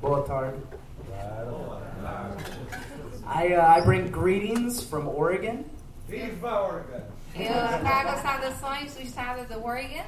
Boa 0.00 0.22
tarde. 0.22 0.58
I, 3.26 3.52
uh, 3.52 3.66
I 3.66 3.84
bring 3.84 4.10
greetings 4.10 4.82
from 4.82 5.06
Oregon. 5.06 5.64
Viva 6.08 6.48
Oregon! 6.48 7.02
Eu 7.36 7.78
trago 7.80 8.18
saudações 8.22 8.94
do 8.94 9.02
estado 9.02 9.46
de 9.46 9.54
Oregon. 9.56 10.04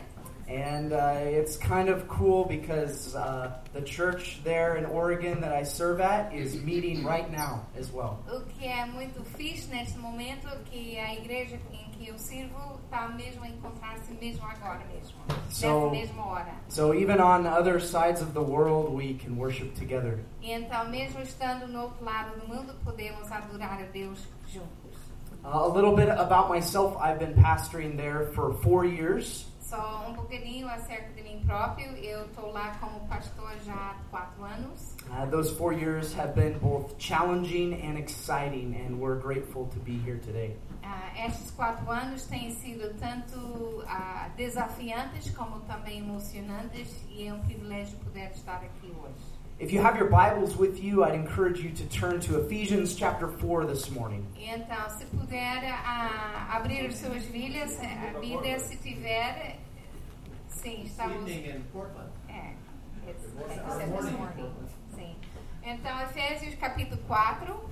And 0.48 0.92
uh, 0.92 1.20
it's 1.22 1.56
kind 1.56 1.88
of 1.88 2.08
cool 2.08 2.46
because 2.46 3.14
uh, 3.14 3.52
the 3.74 3.82
church 3.82 4.40
there 4.42 4.76
in 4.76 4.86
Oregon 4.86 5.40
that 5.42 5.52
I 5.52 5.62
serve 5.62 6.00
at 6.00 6.34
is 6.34 6.54
meeting 6.62 7.04
right 7.04 7.30
now 7.30 7.66
as 7.78 7.92
well. 7.92 8.18
O 8.28 8.40
que 8.40 8.66
é 8.66 8.86
muito 8.86 9.22
fixe 9.36 9.68
neste 9.70 9.98
momento 9.98 10.48
que 10.64 10.98
a 10.98 11.14
igreja 11.14 11.60
em 11.70 11.91
que 12.02 12.08
eu 12.08 12.18
sirvo 12.18 12.80
está 12.84 13.08
mesmo 13.08 13.44
a 13.44 13.48
encontrar-se 13.48 14.12
mesmo 14.14 14.44
agora 14.44 14.84
mesmo, 14.92 15.16
So- 15.48 15.90
nessa 15.90 15.90
mesma 15.90 16.26
hora. 16.26 16.52
So 16.68 16.92
even 16.94 17.20
on 17.20 17.46
other 17.46 17.80
sides 17.80 18.20
of 18.20 18.32
the 18.32 18.42
world, 18.42 18.92
we 18.92 19.14
can 19.14 19.36
worship 19.36 19.74
together. 19.74 20.18
E 20.40 20.50
então, 20.50 20.88
mesmo 20.90 21.20
estando 21.22 21.68
no 21.68 21.82
outro 21.82 22.04
lado 22.04 22.40
do 22.40 22.48
mundo, 22.48 22.74
podemos 22.84 23.30
adorar 23.30 23.80
a 23.80 23.86
Deus 23.86 24.18
juntos. 24.48 24.72
Uh, 25.44 25.48
a 25.48 25.68
little 25.68 25.94
bit 25.94 26.08
about 26.08 26.48
myself 26.48 26.96
I've 26.98 27.18
been 27.18 27.34
pastoring 27.34 27.96
there 27.96 28.26
for 28.32 28.52
four 28.62 28.84
years. 28.84 29.46
Só 29.60 30.04
um 30.08 30.14
pouquinho 30.14 30.68
acerca 30.68 31.12
de 31.14 31.22
mim 31.22 31.42
próprio. 31.46 31.96
Eu 31.96 32.26
estou 32.26 32.52
lá 32.52 32.76
como 32.78 33.00
pastor 33.08 33.52
já 33.64 33.72
há 33.72 33.94
quatro 34.10 34.44
anos. 34.44 34.94
Uh, 35.08 35.26
those 35.30 35.50
four 35.56 35.72
years 35.72 36.12
have 36.14 36.34
been 36.34 36.58
both 36.58 36.94
challenging 36.98 37.74
and 37.74 37.96
exciting, 37.96 38.74
and 38.76 38.98
we're 39.00 39.18
grateful 39.18 39.66
to 39.68 39.78
be 39.80 39.96
here 40.04 40.18
today. 40.18 40.56
Ah, 40.84 41.26
estes 41.26 41.50
quatro 41.52 41.88
anos 41.90 42.26
têm 42.26 42.50
sido 42.50 42.92
tanto 42.98 43.84
ah, 43.86 44.28
desafiantes 44.36 45.30
como 45.34 45.60
também 45.60 45.98
emocionantes 46.00 47.04
e 47.08 47.26
é 47.26 47.32
um 47.32 47.40
privilégio 47.40 47.96
poder 47.98 48.30
estar 48.32 48.56
aqui 48.56 48.86
hoje. 49.00 49.32
If 49.60 49.72
you 49.72 49.80
have 49.80 49.96
your 49.96 50.08
Bibles 50.10 50.56
with 50.56 50.82
you, 50.82 51.04
I'd 51.04 51.14
encourage 51.14 51.62
you 51.62 51.70
to 51.72 51.84
turn 51.88 52.18
to 52.20 52.40
Ephesians 52.40 52.96
chapter 52.96 53.28
4 53.28 53.64
this 53.66 53.88
morning. 53.90 54.26
Então, 54.36 54.90
se 54.90 55.04
puder 55.06 55.64
ah, 55.84 56.56
abrir 56.56 56.86
as 56.86 56.96
suas 56.96 57.22
Bíblias, 57.26 57.78
eh, 57.80 58.12
a 58.16 58.18
Bíblia, 58.18 58.58
se 58.58 58.76
tiver, 58.78 59.58
sim, 60.48 60.82
estamos. 60.84 61.30
Evening 61.30 61.58
in 61.58 61.62
Portland. 61.72 62.10
É, 62.28 62.54
it's, 63.08 63.24
Good 63.26 63.44
I 63.44 63.54
think 63.54 63.62
morning. 63.62 63.66
you 63.66 63.72
said 63.78 63.88
Good 63.88 64.02
this 64.02 64.18
morning. 64.18 64.42
morning. 64.42 64.68
Sim. 64.96 65.16
Então, 65.62 66.00
Efésios 66.00 66.54
capítulo 66.56 67.00
4. 67.06 67.70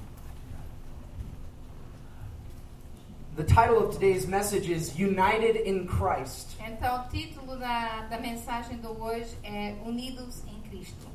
The 3.40 3.54
title 3.54 3.82
of 3.82 3.94
today's 3.94 4.26
message 4.26 4.68
is 4.68 4.98
United 4.98 5.56
in 5.56 5.86
Christ. 5.86 6.58
Então, 6.60 7.06
o 7.06 7.08
título 7.08 7.58
da, 7.58 8.02
da 8.10 8.18
mensagem 8.18 8.76
de 8.76 8.86
hoje 8.86 9.34
é 9.42 9.76
Unidos 9.82 10.42
em 10.46 10.60
Cristo. 10.68 11.08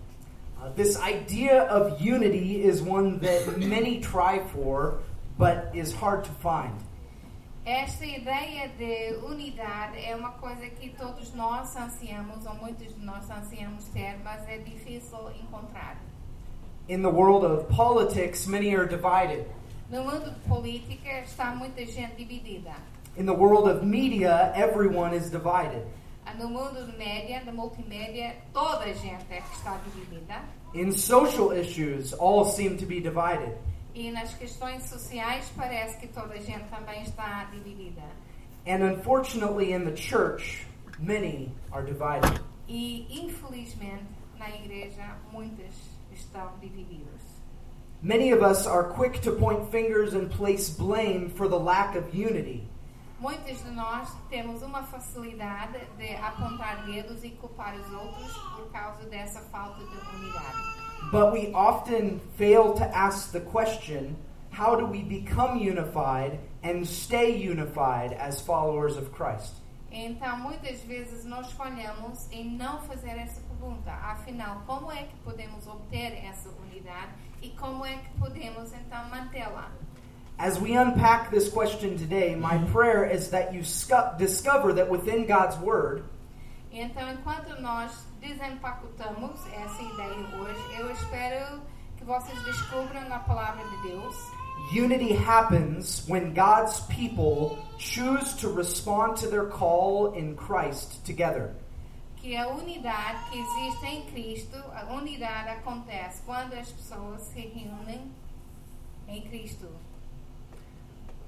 Uh, 0.58 0.72
this 0.76 0.98
idea 0.98 1.66
of 1.66 2.02
unity 2.02 2.64
is 2.64 2.82
one 2.82 3.20
that 3.20 3.60
many 3.60 4.00
try 4.02 4.40
for, 4.40 5.04
but 5.38 5.70
is 5.76 5.94
hard 5.94 6.24
to 6.24 6.32
find. 6.42 6.74
Esta 7.64 8.08
ideia 8.08 8.70
de 8.70 9.20
unidade 9.24 10.04
é 10.04 10.16
uma 10.16 10.32
coisa 10.32 10.68
que 10.68 10.90
todos 10.98 11.32
nós 11.36 11.76
ansiamos, 11.76 12.44
ou 12.48 12.56
muitos 12.56 12.92
de 12.96 13.06
nós 13.06 13.30
ansiamos 13.30 13.86
ter, 13.94 14.18
mas 14.24 14.42
é 14.50 14.58
difícil 14.58 15.20
encontrar. 15.40 15.96
In 16.90 17.04
the 17.04 17.12
world 17.12 17.46
of 17.46 17.68
politics, 17.68 18.48
many 18.48 18.76
are 18.76 18.88
divided. 18.88 19.46
No 19.88 20.04
mundo 20.04 20.32
de 20.32 20.40
política 20.48 21.22
está 21.22 21.54
muita 21.54 21.86
gente 21.86 22.16
dividida. 22.16 22.74
In 23.16 23.28
the 23.28 23.34
world 23.34 23.70
of 23.70 23.86
media, 23.86 24.52
everyone 24.56 25.16
is 25.16 25.30
divided. 25.30 25.86
No 26.40 26.50
mundo 26.50 26.84
de 26.88 26.98
média, 26.98 27.42
de 27.46 27.52
multimédia, 27.52 28.36
toda 28.52 28.86
a 28.86 28.94
gente 28.94 29.26
é 29.30 29.42
que 29.42 29.56
está 29.56 29.80
dividida. 29.86 30.42
In 30.74 30.92
social 30.92 31.54
issues, 31.54 32.14
all 32.14 32.46
seem 32.46 32.78
to 32.78 32.86
be 32.88 33.00
divided. 33.00 33.56
E 33.94 34.10
nas 34.12 34.34
questões 34.34 34.90
sociais 34.90 35.52
parece 35.56 35.98
que 36.00 36.08
toda 36.08 36.34
a 36.34 36.40
gente 36.40 36.68
também 36.70 37.04
está 37.04 37.44
dividida. 37.52 38.02
And 38.66 38.84
unfortunately, 38.84 39.72
in 39.72 39.86
the 39.86 39.96
church, 39.96 40.66
many 40.98 41.52
are 41.72 41.86
divided. 41.86 42.42
E 42.68 43.06
infelizmente 43.24 44.04
na 44.40 44.50
igreja 44.50 45.16
muitas 45.32 45.76
estão 46.12 46.58
divididas. 46.60 47.35
Many 48.06 48.30
of 48.30 48.44
us 48.44 48.68
are 48.68 48.84
quick 48.84 49.20
to 49.22 49.32
point 49.32 49.72
fingers 49.72 50.14
and 50.14 50.30
place 50.30 50.70
blame 50.70 51.28
for 51.28 51.48
the 51.48 51.58
lack 51.58 51.96
of 51.96 52.14
unity. 52.14 52.62
Muitos 53.20 53.64
de 53.64 53.72
nós 53.72 54.08
temos 54.30 54.62
uma 54.62 54.84
facilidade 54.84 55.80
de 55.98 56.16
apontar 56.18 56.86
dedos 56.86 57.24
e 57.24 57.32
culpar 57.32 57.74
os 57.74 57.92
outros 57.92 58.32
por 58.56 58.72
causa 58.72 59.10
dessa 59.10 59.40
falta 59.52 59.80
de 59.80 60.18
unidade. 60.18 61.12
But 61.12 61.34
we 61.34 61.52
often 61.56 62.20
fail 62.38 62.74
to 62.74 62.84
ask 62.96 63.32
the 63.32 63.40
question 63.40 64.16
how 64.52 64.76
do 64.76 64.86
we 64.86 65.02
become 65.02 65.58
unified 65.58 66.38
and 66.62 66.86
stay 66.86 67.32
unified 67.36 68.14
as 68.20 68.40
followers 68.40 68.98
of 68.98 69.10
Christ? 69.14 69.56
Então, 69.92 70.38
muitas 70.38 70.80
vezes 70.82 71.26
nós 71.26 71.52
falhamos 71.54 72.32
em 72.32 72.56
não 72.56 72.82
fazer 72.82 73.18
essa 73.18 73.42
pergunta. 73.42 73.92
Afinal, 73.92 74.62
como 74.68 74.92
é 74.92 75.06
que 75.06 75.16
podemos 75.24 75.66
obter 75.66 76.24
essa 76.24 76.50
unidade 76.50 77.25
e 77.46 77.50
como 77.52 77.86
é 77.86 77.98
que 77.98 78.10
podemos 78.20 78.74
então 78.74 79.08
mantê-la? 79.10 79.70
As 80.38 80.60
we 80.60 80.76
unpack 80.76 81.30
this 81.30 81.48
question 81.48 81.96
today, 81.96 82.36
my 82.36 82.58
mm-hmm. 82.58 82.74
prayer 82.74 83.06
is 83.06 83.30
that 83.30 83.54
you 83.54 83.62
scu- 83.62 84.18
discover 84.18 84.74
that 84.74 84.90
within 84.90 85.26
God's 85.26 85.58
Word, 85.60 86.04
Então, 86.72 87.10
enquanto 87.10 87.62
nós 87.62 88.06
desempacotamos 88.20 89.40
essa 89.54 89.82
ideia 89.82 90.28
hoje, 90.38 90.78
eu 90.78 90.92
espero 90.92 91.62
que 91.96 92.04
vocês 92.04 92.38
descubram 92.44 93.08
na 93.08 93.20
palavra 93.20 93.64
de 93.64 93.88
Deus 93.88 94.16
unity 94.74 95.14
happens 95.14 96.04
when 96.08 96.34
God's 96.34 96.82
people 96.88 97.58
choose 97.78 98.34
to 98.38 98.50
respond 98.50 99.16
to 99.18 99.28
their 99.28 99.46
call 99.46 100.14
in 100.14 100.36
Christ 100.36 101.06
together. 101.06 101.56
Que 102.26 102.36
a 102.36 102.48
unidade 102.48 103.20
que 103.30 103.38
existe 103.38 103.86
em 103.86 104.02
Cristo, 104.08 104.58
a 104.74 104.92
unidade 104.96 105.50
acontece 105.50 106.24
quando 106.26 106.54
as 106.54 106.72
pessoas 106.72 107.22
se 107.22 107.40
reúnem 107.40 108.12
em 109.08 109.22
Cristo. 109.22 109.68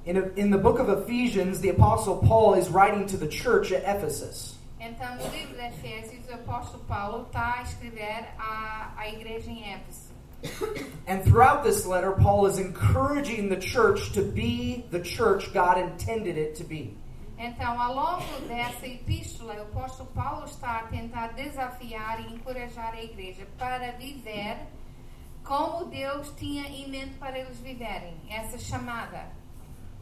In, 0.07 0.17
in 0.35 0.49
the 0.49 0.57
book 0.57 0.79
of 0.79 0.89
Ephesians, 0.89 1.61
the 1.61 1.69
Apostle 1.69 2.17
Paul 2.17 2.55
is 2.55 2.69
writing 2.69 3.05
to 3.05 3.17
the 3.17 3.27
church 3.27 3.71
at 3.71 3.83
Ephesus. 3.83 4.55
Então, 4.79 5.15
no 5.17 5.29
livro 5.29 5.55
de 5.55 5.67
Efésios, 5.67 6.27
o 6.29 6.33
apóstolo 6.33 6.83
Paulo 6.87 7.27
está 7.27 7.59
a 7.59 7.61
escrever 7.61 8.25
à, 8.39 8.93
à 8.97 9.07
igreja 9.09 9.51
em 9.51 9.73
Éfeso. 9.73 10.07
And 11.07 11.23
throughout 11.23 11.63
this 11.63 11.85
letter, 11.85 12.13
Paul 12.13 12.47
is 12.47 12.57
encouraging 12.57 13.49
the 13.49 13.59
church 13.59 14.13
to 14.13 14.23
be 14.23 14.85
the 14.89 15.01
church 15.01 15.53
God 15.53 15.77
intended 15.77 16.37
it 16.37 16.55
to 16.55 16.63
be. 16.63 16.95
Então, 17.37 17.79
ao 17.79 17.93
longo 17.93 18.47
dessa 18.47 18.87
epístola, 18.87 19.53
o 19.55 19.61
apóstolo 19.61 20.09
Paulo 20.09 20.45
está 20.45 20.79
a 20.79 20.83
tentar 20.87 21.27
desafiar 21.33 22.19
e 22.21 22.33
encorajar 22.33 22.93
a 22.93 23.03
igreja 23.03 23.47
para 23.57 23.91
viver 23.91 24.57
como 25.43 25.85
Deus 25.85 26.33
tinha 26.35 26.67
em 26.67 26.89
mente 26.89 27.13
para 27.19 27.37
eles 27.37 27.59
viverem, 27.59 28.15
essa 28.29 28.57
chamada. 28.57 29.27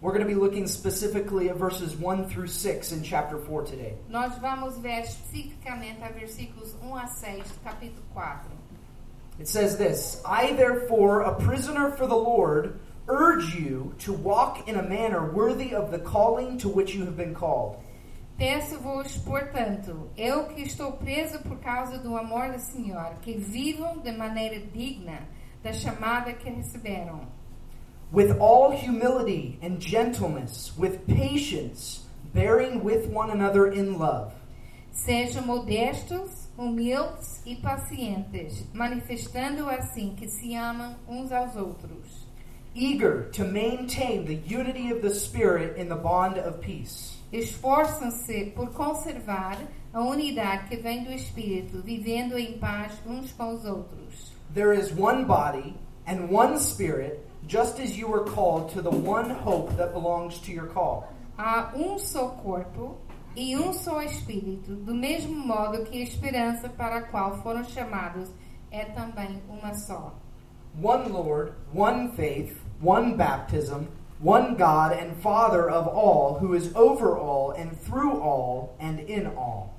We're 0.01 0.11
going 0.11 0.27
to 0.27 0.27
be 0.27 0.35
looking 0.35 0.67
specifically 0.67 1.49
at 1.49 1.57
verses 1.57 1.95
1 1.95 2.29
through 2.29 2.47
6 2.47 2.91
in 2.91 3.03
chapter 3.03 3.37
4 3.37 3.63
today. 3.63 3.97
Nós 4.09 4.37
vamos 4.39 4.77
ver 4.77 5.01
especificamente 5.01 6.03
a 6.03 6.09
versículos 6.09 6.75
1 6.81 6.95
a 6.95 7.07
6 7.07 7.51
do 7.51 7.59
capítulo 7.63 8.03
4. 8.13 8.51
It 9.39 9.47
says 9.47 9.77
this 9.77 10.21
I, 10.25 10.53
therefore, 10.53 11.21
a 11.21 11.35
prisoner 11.35 11.91
for 11.91 12.07
the 12.07 12.15
Lord, 12.15 12.79
urge 13.07 13.55
you 13.55 13.93
to 13.99 14.13
walk 14.13 14.67
in 14.67 14.75
a 14.75 14.83
manner 14.83 15.31
worthy 15.31 15.73
of 15.73 15.91
the 15.91 15.99
calling 15.99 16.57
to 16.57 16.69
which 16.69 16.95
you 16.95 17.05
have 17.05 17.15
been 17.15 17.33
called. 17.33 17.77
Peço-vos, 18.37 19.17
portanto, 19.17 20.09
eu 20.17 20.43
que 20.45 20.63
estou 20.63 20.91
preso 20.93 21.39
por 21.39 21.57
causa 21.59 21.97
do 21.99 22.17
amor 22.17 22.51
do 22.51 22.59
Senhor, 22.59 23.15
que 23.21 23.37
vivam 23.37 23.99
de 23.99 24.11
maneira 24.11 24.59
digna 24.59 25.19
da 25.63 25.71
chamada 25.71 26.33
que 26.33 26.49
receberam, 26.49 27.27
with 28.11 28.37
all 28.39 28.71
humility 28.71 29.57
and 29.61 29.79
gentleness, 29.79 30.73
with 30.77 31.05
patience, 31.07 32.05
bearing 32.33 32.83
with 32.83 33.07
one 33.07 33.31
another 33.31 33.67
in 33.67 33.97
love, 33.97 34.33
Sejam 34.95 35.45
modestos, 35.45 36.49
humildes 36.57 37.41
e 37.45 37.57
pacientes, 37.57 38.65
manifestando 38.73 39.69
assim 39.69 40.15
que 40.15 40.29
se 40.29 40.55
amam 40.55 40.95
uns 41.05 41.33
aos 41.33 41.53
outros, 41.57 42.14
eager 42.75 43.29
to 43.31 43.43
maintain 43.43 44.25
the 44.25 44.35
unity 44.35 44.91
of 44.91 45.01
the 45.01 45.15
Spirit 45.15 45.77
in 45.77 45.89
the 45.89 45.95
bond 45.95 46.37
of 46.37 46.61
peace. 46.61 47.15
esforçam-se 47.31 48.51
por 48.55 48.69
conservar 48.69 49.57
a 49.93 50.01
unidade 50.01 50.67
que 50.67 50.77
vem 50.77 51.03
do 51.03 51.11
Espírito, 51.11 51.81
vivendo 51.81 52.37
em 52.37 52.57
paz 52.57 52.93
uns 53.05 53.31
com 53.33 53.53
os 53.53 53.65
outros. 53.65 54.33
There 54.53 54.73
is 54.73 54.91
one 54.91 55.25
body 55.25 55.75
and 56.07 56.29
one 56.29 56.59
Spirit, 56.59 57.19
just 57.47 57.79
as 57.79 57.97
you 57.97 58.07
were 58.07 58.25
called 58.25 58.71
to 58.73 58.81
the 58.81 58.89
one 58.89 59.29
hope 59.29 59.75
that 59.75 59.93
belongs 59.93 60.39
to 60.39 60.51
your 60.51 60.67
call. 60.67 61.11
Há 61.37 61.73
um 61.75 61.97
só 61.97 62.29
corpo 62.29 62.97
e 63.35 63.57
um 63.57 63.73
só 63.73 64.01
Espírito, 64.01 64.75
do 64.75 64.95
mesmo 64.95 65.35
modo 65.35 65.83
que 65.83 65.99
a 65.99 66.03
esperança 66.03 66.69
para 66.69 66.97
a 66.97 67.01
qual 67.01 67.41
foram 67.41 67.63
chamados 67.65 68.29
é 68.71 68.85
também 68.85 69.41
uma 69.49 69.73
só. 69.73 70.15
One 70.81 71.09
Lord, 71.09 71.53
one 71.73 72.11
faith, 72.15 72.57
one 72.81 73.15
baptism, 73.15 73.87
one 74.19 74.55
God 74.55 74.93
and 74.93 75.15
Father 75.21 75.69
of 75.69 75.87
all, 75.87 76.37
who 76.39 76.53
is 76.53 76.73
over 76.75 77.17
all 77.17 77.51
and 77.51 77.77
through 77.81 78.21
all 78.21 78.75
and 78.79 78.99
in 78.99 79.27
all. 79.27 79.75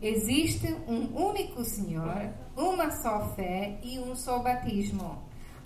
Existe 0.00 0.76
um 0.86 1.08
único 1.08 1.64
Senhor, 1.64 2.32
uma 2.56 2.90
só 2.90 3.34
fé 3.34 3.78
e 3.82 3.98
um 3.98 4.14
só 4.14 4.38
batismo. 4.38 5.18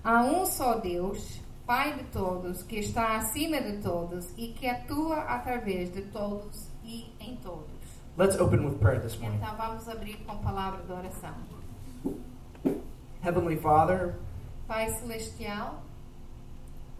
Há 0.02 0.22
um 0.22 0.46
só 0.46 0.78
Deus, 0.78 1.40
Pai 1.66 1.94
de 1.94 2.04
todos, 2.04 2.62
que 2.62 2.76
está 2.76 3.16
acima 3.16 3.60
de 3.60 3.78
todos 3.78 4.32
e 4.36 4.48
que 4.48 4.66
atua 4.66 5.20
através 5.20 5.92
de 5.92 6.02
todos 6.02 6.68
e 6.82 7.12
em 7.20 7.36
todos. 7.36 7.70
Let's 8.16 8.38
open 8.38 8.64
with 8.64 8.78
prayer 8.78 9.00
this 9.00 9.16
morning. 9.18 9.38
Então 9.38 9.56
vamos 9.56 9.88
abrir 9.88 10.16
com 10.26 10.36
palavra 10.38 10.82
de 10.82 10.92
oração. 10.92 11.34
Heavenly 13.22 13.56
Father, 13.56 14.16
Pai 14.66 14.90
Celestial, 14.90 15.82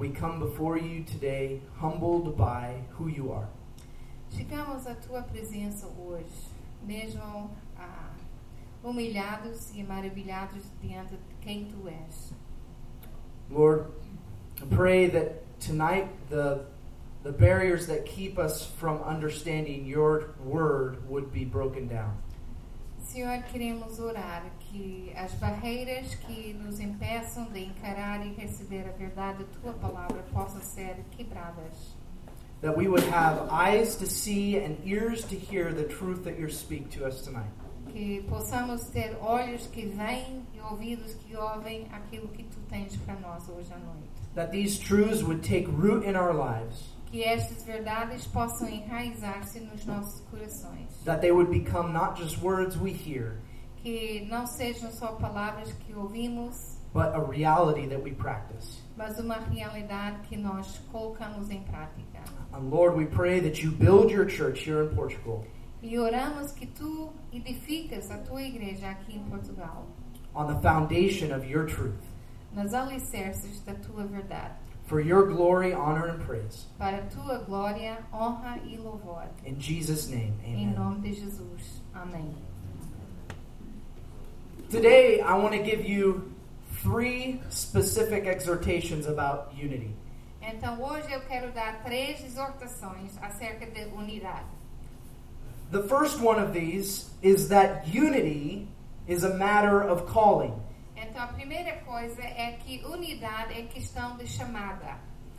we 0.03 0.11
come 0.11 0.41
before 0.41 0.77
you 0.77 1.05
today 1.05 1.61
humbled 1.79 2.37
by 2.37 2.75
who 2.91 3.07
you 3.07 3.31
are. 3.31 3.49
chegamos 4.37 4.85
à 4.85 4.97
tua 4.97 5.23
presença 5.23 5.87
hoje, 5.97 6.51
mesmo 6.83 7.49
ah, 7.79 8.11
humilhados 8.83 9.71
e 9.73 9.85
maravilhados 9.85 10.65
diante 10.83 11.15
de 11.15 11.35
quem 11.41 11.67
tu 11.67 11.89
és. 11.89 12.33
Lord, 13.49 13.93
I 14.61 14.67
pray 14.75 15.07
that 15.07 15.45
tonight 15.61 16.09
the 16.29 16.65
the 17.23 17.31
barriers 17.31 17.87
that 17.87 18.05
keep 18.05 18.41
us 18.41 18.67
from 18.67 19.01
understanding 19.05 19.87
your 19.87 20.35
word 20.45 21.09
would 21.09 21.33
be 21.33 21.45
broken 21.45 21.87
down. 21.87 22.17
Senhor, 22.99 23.41
queremos 23.53 24.01
orar 24.01 24.43
que 24.73 25.13
as 25.15 25.33
barreiras 25.35 26.15
que 26.15 26.55
nos 26.55 26.81
impeçam 26.81 27.45
de 27.53 27.67
encarar 27.67 28.27
e 28.27 28.33
receber 28.33 28.89
a 28.89 28.93
verdade 28.93 29.45
da 29.45 29.61
tua 29.61 29.73
palavra 29.75 30.23
possam 30.33 30.63
ser 30.63 30.97
quebradas. 31.11 31.95
That 32.63 32.77
we 32.77 32.89
would 32.89 33.07
have 33.09 33.51
eyes 33.51 33.97
to 33.97 34.07
see 34.07 34.57
and 34.57 34.79
ears 34.85 35.25
to 35.25 35.35
hear 35.37 35.75
the 35.75 35.85
truth 35.85 36.25
that 36.25 36.39
you 36.39 36.49
speak 36.49 36.89
to 36.97 37.07
us 37.07 37.21
tonight. 37.21 37.51
Que 37.93 38.23
possamos 38.23 38.85
ter 38.89 39.19
olhos 39.21 39.67
que 39.67 39.85
veem 39.87 40.47
e 40.55 40.61
ouvidos 40.61 41.13
que 41.15 41.37
ouvem 41.37 41.87
aquilo 41.93 42.29
que 42.29 42.45
tu 42.45 42.59
tens 42.71 42.97
para 42.97 43.17
nós 43.17 43.47
hoje 43.51 43.71
à 43.73 43.79
noite. 43.79 44.09
That 44.35 44.53
these 44.53 44.79
truths 44.79 45.23
would 45.23 45.43
take 45.43 45.67
root 45.69 46.07
in 46.07 46.17
our 46.17 46.33
lives. 46.33 46.95
Que 47.11 47.25
estas 47.25 47.63
verdades 47.65 48.27
possam 48.27 48.69
enraizar-se 48.69 49.61
nos 49.61 49.85
nossos 49.85 50.23
corações. 50.31 50.89
That 51.05 51.21
they 51.21 51.33
would 51.33 51.51
become 51.51 51.93
not 51.93 52.17
just 52.17 52.41
words 52.41 52.79
we 52.79 52.93
hear, 52.93 53.37
Que 53.83 54.27
não 54.31 54.47
sejam 54.47 54.91
só 54.93 55.13
palavras 55.13 55.73
que 55.73 55.93
ouvimos, 55.95 56.79
but 56.95 57.07
a 57.15 57.19
reality 57.21 57.89
that 57.89 58.01
we 58.03 58.13
practice. 58.13 58.81
mas 58.97 59.19
uma 59.19 59.37
realidade 59.39 60.21
que 60.29 60.37
nós 60.37 60.79
colocamos 60.93 61.51
em 61.51 61.63
prática. 61.63 62.21
And 62.53 62.69
Lord, 62.71 62.97
we 62.97 63.07
pray 63.07 63.41
that 63.41 63.63
you 63.65 63.73
build 63.73 64.13
your 64.13 64.29
church 64.29 64.63
here 64.69 64.85
in 64.85 64.95
Portugal 64.95 65.45
E 65.83 65.99
oramos 65.99 66.53
que 66.53 66.67
tu 66.67 67.13
edificas 67.33 68.09
a 68.11 68.19
tua 68.19 68.43
igreja 68.43 68.91
aqui 68.91 69.17
em 69.17 69.23
Portugal, 69.25 69.87
on 70.35 70.47
the 70.47 70.61
foundation 70.61 71.35
of 71.35 71.45
your 71.45 71.67
truth, 71.67 71.99
nas 72.53 72.73
alicerces 72.73 73.61
da 73.65 73.75
tua 73.75 74.05
verdade, 74.05 74.55
for 74.85 75.01
your 75.01 75.27
glory, 75.27 75.73
honor, 75.75 76.09
and 76.11 76.21
praise. 76.25 76.67
para 76.79 76.99
a 76.99 77.07
tua 77.07 77.39
glória, 77.39 77.99
honra 78.13 78.59
e 78.65 78.77
louvor. 78.77 79.25
In 79.45 79.59
Jesus' 79.59 80.09
name, 80.09 80.35
Em 80.45 80.67
amen. 80.69 80.75
nome 80.77 81.01
de 81.01 81.15
Jesus. 81.15 81.83
Amém. 81.95 82.33
Today, 84.73 85.21
I 85.21 85.37
want 85.37 85.53
to 85.53 85.63
give 85.63 85.85
you 85.85 86.33
three 86.83 87.43
specific 87.51 88.25
exhortations 88.25 89.07
about 89.07 89.53
unity. 89.55 89.95
Então 90.41 90.81
hoje 90.81 91.13
eu 91.13 91.21
quero 91.29 91.53
dar 91.53 91.83
três 91.85 92.25
exortações 92.25 93.19
acerca 93.21 93.67
de 93.67 93.85
unidade. 93.95 94.47
The 95.73 95.83
first 95.83 96.23
one 96.23 96.41
of 96.43 96.55
these 96.55 97.11
is 97.21 97.49
that 97.49 97.87
unity 97.87 98.67
is 99.07 99.25
a 99.25 99.35
matter 99.35 99.83
of 99.83 100.11
calling. 100.11 100.55
Então 100.97 101.23
a 101.23 101.27
primeira 101.27 101.77
coisa 101.85 102.23
é 102.23 102.53
que 102.53 102.83
unidade 102.87 103.53
é 103.53 103.65
questão 103.65 104.17
de 104.17 104.27
chamada. 104.27 104.97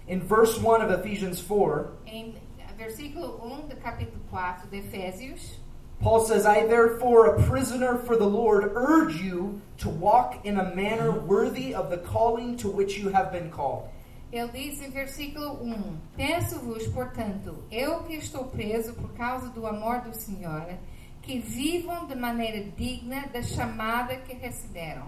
In 0.07 0.19
verse 0.19 0.59
1 0.59 0.85
of 0.85 0.93
Ephesians 0.93 1.41
4, 1.41 1.89
Em 2.05 2.35
versículo 2.77 3.43
1 3.43 3.67
do 3.67 3.75
capítulo 3.77 4.23
4 4.29 4.69
de 4.69 4.77
Efésios, 4.77 5.59
Paul 6.01 6.25
says, 6.25 6.45
I 6.45 6.65
therefore, 6.65 7.27
a 7.27 7.43
prisoner 7.43 7.97
for 7.97 8.17
the 8.17 8.27
Lord, 8.27 8.71
urge 8.75 9.21
you 9.21 9.61
to 9.77 9.89
walk 9.89 10.45
in 10.45 10.57
a 10.59 10.75
manner 10.75 11.11
worthy 11.11 11.73
of 11.73 11.89
the 11.89 11.97
calling 11.97 12.57
to 12.57 12.69
which 12.69 12.97
you 12.97 13.09
have 13.09 13.31
been 13.31 13.49
called. 13.49 13.89
ele 14.33 14.49
diz 14.51 14.81
em 14.81 14.89
versículo 14.89 15.59
1: 15.61 15.97
Peço-vos, 16.17 16.87
portanto, 16.87 17.63
eu 17.71 17.99
que 17.99 18.15
estou 18.15 18.45
preso 18.45 18.93
por 18.93 19.13
causa 19.13 19.47
do 19.49 19.67
amor 19.67 20.01
do 20.01 20.15
Senhor, 20.15 20.65
que 21.21 21.39
vivam 21.39 22.07
de 22.07 22.15
maneira 22.15 22.63
digna 22.75 23.27
da 23.31 23.43
chamada 23.43 24.15
que 24.15 24.33
receberam. 24.33 25.05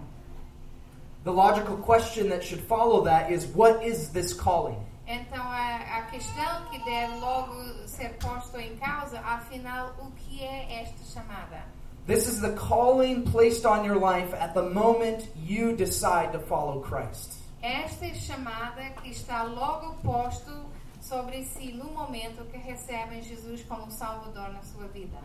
The 1.23 1.31
logical 1.31 1.77
question 1.77 2.29
that 2.29 2.45
should 2.45 2.63
follow 2.67 3.03
that 3.05 3.31
is 3.31 3.47
what 3.47 3.83
is 3.83 4.09
this 4.09 4.31
calling? 4.31 4.77
Então, 5.07 5.43
a, 5.43 5.99
a 5.99 6.01
questão 6.03 6.65
que 6.71 6.83
deve 6.83 7.19
logo 7.19 7.53
ser 7.87 8.17
posta 8.17 8.59
em 8.59 8.75
causa, 8.77 9.19
afinal, 9.19 9.93
o 9.99 10.09
que 10.11 10.43
é 10.43 10.81
esta 10.81 11.05
chamada? 11.13 11.63
This 12.07 12.27
is 12.27 12.41
the 12.41 12.53
calling 12.53 13.23
placed 13.23 13.65
on 13.65 13.83
your 13.83 13.99
life 13.99 14.33
at 14.35 14.53
the 14.53 14.63
moment 14.63 15.27
you 15.35 15.75
decide 15.75 16.31
to 16.33 16.39
follow 16.39 16.81
Christ. 16.81 17.33
Esta 17.61 18.05
é 18.05 18.13
chamada 18.13 18.91
que 19.01 19.09
está 19.09 19.43
logo 19.43 19.95
posto 20.03 20.51
sobre 21.01 21.43
si 21.43 21.71
no 21.71 21.85
momento 21.85 22.45
que 22.51 22.57
recebem 22.57 23.21
Jesus 23.23 23.63
como 23.63 23.91
Salvador 23.91 24.49
na 24.53 24.61
sua 24.61 24.87
vida. 24.87 25.17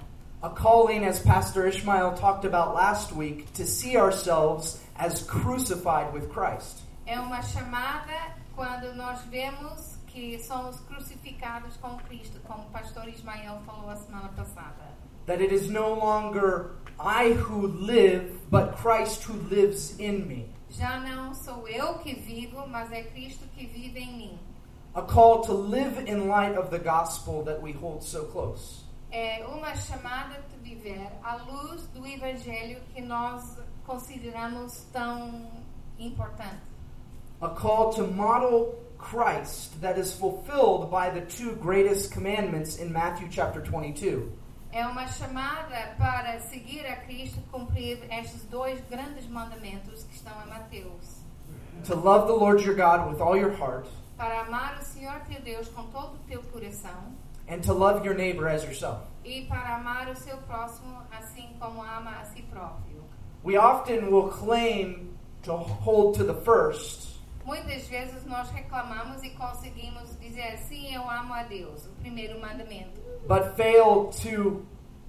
A 0.43 0.49
calling, 0.49 1.05
as 1.05 1.21
Pastor 1.21 1.67
Ishmael 1.67 2.15
talked 2.15 2.47
about 2.47 2.75
last 2.75 3.13
week, 3.13 3.53
to 3.53 3.67
see 3.67 3.99
ourselves 3.99 4.81
as 4.97 5.23
crucified 5.23 6.15
with 6.15 6.31
Christ. 6.31 6.83
É 7.07 7.21
uma 7.21 7.43
chamada 7.43 8.40
quando 8.55 8.95
nós 8.95 9.21
vemos 9.27 9.99
que 10.07 10.39
somos 10.43 10.79
crucificados 10.81 11.77
com 11.77 11.97
Cristo, 11.99 12.41
como 12.45 12.65
o 12.65 12.71
pastor 12.71 13.09
Ismael 13.09 13.61
falou 13.65 13.91
a 13.91 13.97
semana 13.97 14.29
passada. 14.31 14.91
That 15.27 15.43
it 15.43 15.55
is 15.55 15.69
no 15.69 15.95
longer 15.95 16.73
I 16.99 17.33
who 17.33 17.67
live, 17.67 18.41
but 18.51 18.77
Christ 18.77 19.29
who 19.29 19.35
lives 19.49 19.99
in 19.99 20.27
me. 20.27 20.55
Já 20.69 21.01
não 21.01 21.35
sou 21.35 21.67
eu 21.69 21.99
que 21.99 22.15
vivo, 22.15 22.67
mas 22.69 22.93
é 22.93 23.03
Cristo 23.03 23.45
que 23.55 23.67
vive 23.67 24.01
em 24.01 24.17
mim. 24.17 24.39
A 24.95 25.03
call 25.03 25.41
to 25.43 25.53
live 25.53 26.01
in 26.11 26.29
light 26.29 26.59
of 26.59 26.71
the 26.71 26.79
gospel 26.79 27.45
that 27.45 27.63
we 27.63 27.73
hold 27.73 28.03
so 28.03 28.27
close. 28.27 28.85
É 29.13 29.45
uma 29.47 29.75
chamada 29.77 30.43
de 30.51 30.57
viver 30.59 31.09
à 31.23 31.37
luz 31.37 31.87
do 31.89 32.07
Evangelho 32.07 32.81
que 32.93 33.01
nós 33.01 33.59
consideramos 33.85 34.85
tão 34.93 35.51
importante. 35.99 36.70
A 37.43 37.49
call 37.49 37.93
to 37.95 38.03
model 38.07 38.75
Christ 38.99 39.81
that 39.81 39.99
is 39.99 40.13
fulfilled 40.13 40.91
by 40.91 41.09
the 41.11 41.23
two 41.23 41.57
greatest 41.57 42.13
commandments 42.13 42.77
in 42.77 42.93
Matthew 42.93 43.29
chapter 43.31 43.61
22. 43.63 44.31
É 44.73 44.87
uma 44.87 45.07
chamada 45.09 45.95
para 45.99 46.39
seguir 46.41 46.87
a 46.87 46.97
Cristo, 46.97 47.41
cumprir 47.51 47.99
estes 48.11 48.45
dois 48.45 48.79
grandes 48.89 49.27
mandamentos 49.27 50.05
que 50.05 50.15
estão 50.15 50.33
em 50.45 50.49
Mateus. 50.51 51.21
To 51.87 51.95
love 51.97 52.27
the 52.27 52.35
Lord 52.35 52.63
your 52.63 52.77
God 52.77 53.11
with 53.11 53.21
all 53.21 53.37
your 53.37 53.51
heart, 53.53 53.87
Para 54.19 54.43
amar 54.43 54.79
o 54.79 54.85
Senhor 54.85 55.19
teu 55.27 55.41
Deus 55.41 55.67
com 55.71 55.85
todo 55.85 56.15
o 56.17 56.19
teu 56.29 56.43
coração 56.53 57.15
and 57.49 57.63
to 57.63 57.73
love 57.73 58.05
your 58.07 58.15
neighbor 58.15 58.47
as 58.47 58.63
yourself. 58.63 59.01
e 59.25 59.47
para 59.47 59.77
amar 59.77 60.09
o 60.11 60.15
seu 60.15 60.37
próximo 60.47 60.99
assim 61.11 61.49
como 61.59 61.83
ama 61.83 62.19
a 62.21 62.25
si 62.27 62.43
próprio. 62.43 63.03
We 63.43 63.57
often 63.57 64.11
will 64.13 64.29
claim 64.29 65.17
to 65.45 65.57
hold 65.57 66.15
to 66.19 66.25
the 66.25 66.35
first, 66.45 67.10
Muitas 67.51 67.89
vezes 67.89 68.25
nós 68.27 68.49
reclamamos 68.51 69.25
e 69.25 69.31
conseguimos 69.31 70.17
dizer 70.21 70.57
sim, 70.69 70.95
eu 70.95 71.11
amo 71.11 71.35
a 71.35 71.43
Deus, 71.43 71.85
o 71.85 71.91
primeiro 72.01 72.41
mandamento. 72.41 73.01
but 73.27 73.57
fail 73.57 74.07
to 74.23 74.65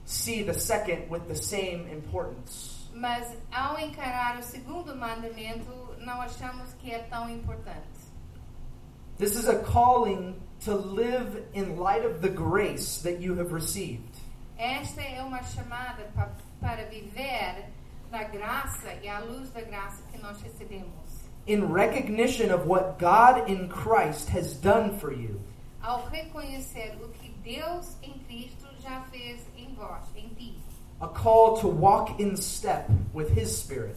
see 0.05 0.41
the 0.43 0.53
second 0.53 1.07
with 1.07 1.21
the 1.27 1.35
same 1.35 1.87
importance. 1.91 2.89
Mas 2.95 3.27
ao 3.51 3.77
encarar 3.79 4.39
o 4.39 4.43
segundo 4.43 4.95
mandamento, 4.95 5.71
não 5.99 6.19
achamos 6.19 6.73
que 6.79 6.91
é 6.91 6.99
tão 7.11 7.29
importante. 7.29 7.87
This 9.19 9.35
is 9.35 9.47
a 9.47 9.59
calling 9.59 10.35
to 10.65 10.73
live 10.75 11.43
in 11.53 11.77
light 11.77 12.03
of 12.03 12.21
the 12.21 12.29
grace 12.29 13.03
that 13.03 13.21
you 13.21 13.37
have 13.39 13.53
received. 13.53 14.17
Esta 14.57 15.01
é 15.01 15.21
uma 15.23 15.43
chamada 15.43 16.09
pa, 16.15 16.27
para 16.59 16.85
viver 16.85 17.69
na 18.11 18.23
graça 18.23 18.93
e 19.01 19.07
à 19.07 19.19
luz 19.19 19.51
da 19.51 19.61
graça 19.61 20.01
que 20.11 20.17
nós 20.17 20.41
recebemos. 20.41 21.00
In 21.47 21.71
recognition 21.71 22.51
of 22.51 22.67
what 22.67 22.99
God 22.99 23.49
in 23.49 23.67
Christ 23.67 24.29
has 24.29 24.53
done 24.53 24.97
for 24.99 25.11
you, 25.11 25.39
Ao 25.83 26.03
reconhecer 26.11 26.95
o 27.01 27.07
que 27.09 27.33
Deus 27.43 27.95
em 28.03 28.13
Cristo 28.27 28.67
já 28.83 29.01
fez 29.11 29.41
em 29.57 29.73
vós, 29.73 30.03
em 30.15 30.29
ti. 30.35 30.55
a 31.01 31.07
call 31.07 31.57
to 31.57 31.67
walk 31.67 32.19
in 32.21 32.35
step 32.37 32.87
with 33.13 33.29
His 33.35 33.49
Spirit. 33.57 33.95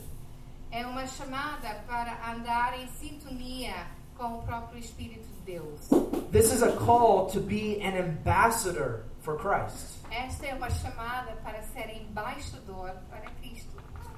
É 0.73 0.87
uma 0.87 1.07
chamada 1.07 1.83
para 1.87 2.17
andar 2.33 2.79
em 2.81 2.89
sintonia 2.89 3.75
com 4.17 4.39
o 4.39 4.43
próprio 4.43 4.79
Espírito 4.79 5.27
de 5.45 5.53
Deus. 5.53 5.89
This 6.33 6.51
is 6.51 6.63
a 6.63 6.73
call 6.73 7.27
to 7.27 7.41
be 7.41 7.79
an 7.83 7.95
ambassador 7.99 9.05
for 9.21 9.37
Christ, 9.37 9.99
Esta 10.11 10.47
é 10.47 10.55
uma 10.55 10.71
chamada 10.71 11.33
para 11.45 11.63
ser 11.75 11.91
embaixador 11.95 12.93
para 13.11 13.31
Cristo. 13.43 13.69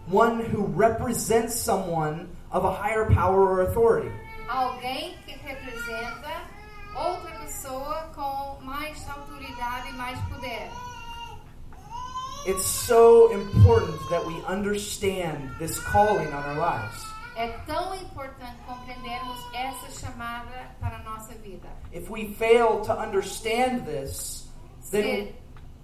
one 0.09 0.40
who 0.40 0.66
represents 0.76 1.54
someone 1.56 2.28
of 2.56 2.64
a 2.64 2.72
higher 2.72 3.04
power 3.04 3.40
or 3.52 3.60
authority. 3.62 4.10
Alguém 4.48 5.14
que 5.26 5.32
representa 5.32 6.30
outra 6.94 7.30
pessoa 7.44 8.10
com 8.14 8.64
mais 8.64 9.06
autoridade 9.08 9.90
e 9.90 9.92
mais 9.92 10.18
poder. 10.30 10.70
It's 12.46 12.64
so 12.64 13.30
important 13.32 13.98
that 14.08 14.25
we 14.25 14.40
understand 14.46 15.50
this 15.58 15.78
calling 15.80 16.28
on 16.28 16.42
our 16.44 16.54
lives. 16.54 17.04
É 17.36 17.48
tão 17.66 17.94
importante 17.94 18.56
compreendermos 18.66 19.38
essa 19.52 20.00
chamada 20.00 20.75
para 20.80 20.96
a 20.96 21.02
nossa 21.02 21.34
vida. 21.34 21.68
If 21.92 22.08
we 22.08 22.32
fail 22.38 22.80
to 22.86 22.92
understand 22.92 23.84
this, 23.84 24.48
then, 24.90 25.34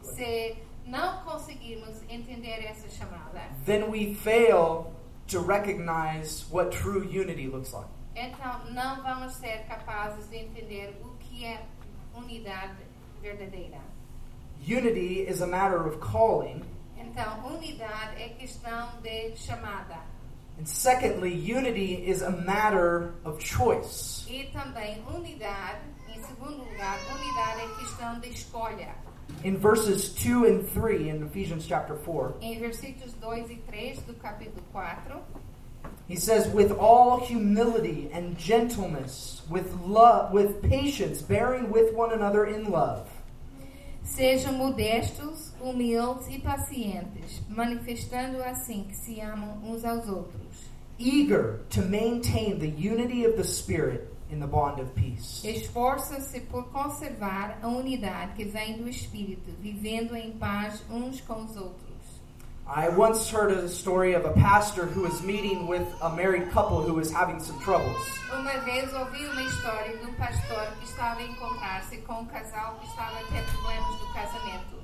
Se, 0.00 0.14
se 0.14 0.56
não 0.86 1.22
conseguirmos 1.24 2.00
entender 2.08 2.64
essa 2.64 2.88
chamada, 2.88 3.42
then 3.66 3.90
we 3.90 4.14
fail 4.14 4.91
to 5.32 5.40
recognize 5.40 6.44
what 6.50 6.70
true 6.70 7.02
unity 7.02 7.48
looks 7.48 7.72
like. 7.72 7.88
então 8.14 8.60
não 8.72 9.02
vamos 9.02 9.32
ser 9.34 9.64
capazes 9.66 10.28
de 10.28 10.36
entender 10.36 10.94
o 11.02 11.16
que 11.18 11.44
é 11.44 11.62
unidade 12.14 12.76
verdadeira. 13.20 13.78
Unity 14.66 15.26
is 15.28 15.40
a 15.42 15.46
matter 15.46 15.86
of 15.86 15.98
calling, 15.98 16.62
Então, 16.96 17.46
unidade 17.46 18.22
é 18.22 18.28
questão 18.38 19.00
de 19.02 19.34
chamada. 19.36 19.98
and 20.58 20.66
secondly, 20.68 21.32
unity 21.32 21.94
is 22.06 22.22
a 22.22 22.30
matter 22.30 23.14
of 23.24 23.40
choice. 23.42 24.24
E 24.30 24.44
também 24.52 25.02
unidade, 25.12 25.80
em 26.14 26.22
segundo 26.22 26.58
lugar, 26.58 26.98
unidade 27.10 27.60
é 27.62 27.80
questão 27.80 28.20
de 28.20 28.28
escolha. 28.28 28.94
In 29.44 29.58
verses 29.58 30.10
2 30.14 30.44
and 30.44 30.68
3 30.68 31.08
in 31.08 31.22
Ephesians 31.24 31.66
chapter 31.66 31.96
4, 31.96 32.34
Em 32.40 32.60
versículos 32.60 33.12
2 33.20 33.52
e 33.52 33.58
3 33.66 34.00
do 34.06 34.14
capítulo 34.14 34.62
4, 34.72 35.20
he 36.06 36.14
says, 36.16 36.46
With 36.48 36.70
all 36.78 37.18
humility 37.20 38.08
and 38.12 38.38
gentleness, 38.38 39.42
with 39.50 39.74
love, 39.80 40.32
with 40.32 40.62
patience, 40.62 41.22
bearing 41.22 41.70
with 41.72 41.92
one 41.92 42.12
another 42.12 42.44
in 42.46 42.70
love, 42.70 43.08
sejam 44.04 44.52
modestos, 44.52 45.52
humildes 45.60 46.28
e 46.28 46.38
pacientes, 46.38 47.40
manifestando 47.48 48.42
assim 48.44 48.84
que 48.84 48.94
se 48.94 49.20
amam 49.20 49.58
uns 49.64 49.84
aos 49.84 50.06
outros. 50.06 50.70
eager 50.98 51.60
to 51.70 51.82
maintain 51.82 52.60
the 52.60 52.68
unity 52.68 53.24
of 53.24 53.36
the 53.36 53.42
Spirit 53.44 54.11
in 54.32 54.40
the 54.40 54.46
bond 54.46 54.80
of 54.80 54.94
peace. 54.94 55.44
Esforçam-se 55.44 56.40
por 56.40 56.64
conservar 56.70 57.58
a 57.62 57.68
unidade 57.68 58.32
que 58.34 58.44
vem 58.44 58.78
do 58.78 58.88
Espírito, 58.88 59.52
vivendo 59.60 60.16
em 60.16 60.32
paz 60.32 60.82
uns 60.90 61.20
com 61.20 61.44
os 61.44 61.56
outros. 61.56 61.92
I 62.66 62.88
once 62.88 63.28
heard 63.28 63.52
a 63.52 63.68
story 63.68 64.14
of 64.14 64.24
a 64.24 64.32
pastor 64.32 64.86
who 64.86 65.02
was 65.02 65.20
meeting 65.20 65.66
with 65.66 65.86
a 66.00 66.08
married 66.10 66.50
couple 66.52 66.80
who 66.80 66.94
was 66.94 67.12
having 67.12 67.38
some 67.40 67.58
troubles. 67.60 67.98
Uma 68.32 68.58
vez 68.60 68.90
ouvi 68.94 69.26
uma 69.26 69.42
história 69.42 69.98
de 69.98 70.06
um 70.06 70.14
pastor 70.14 70.68
que 70.78 70.84
estava 70.86 71.20
a 71.20 71.24
encontrar-se 71.24 71.98
com 71.98 72.20
um 72.20 72.26
casal 72.26 72.78
que 72.80 72.86
estava 72.86 73.18
a 73.18 73.24
ter 73.24 73.44
problemas 73.50 74.00
no 74.00 74.12
casamento. 74.14 74.82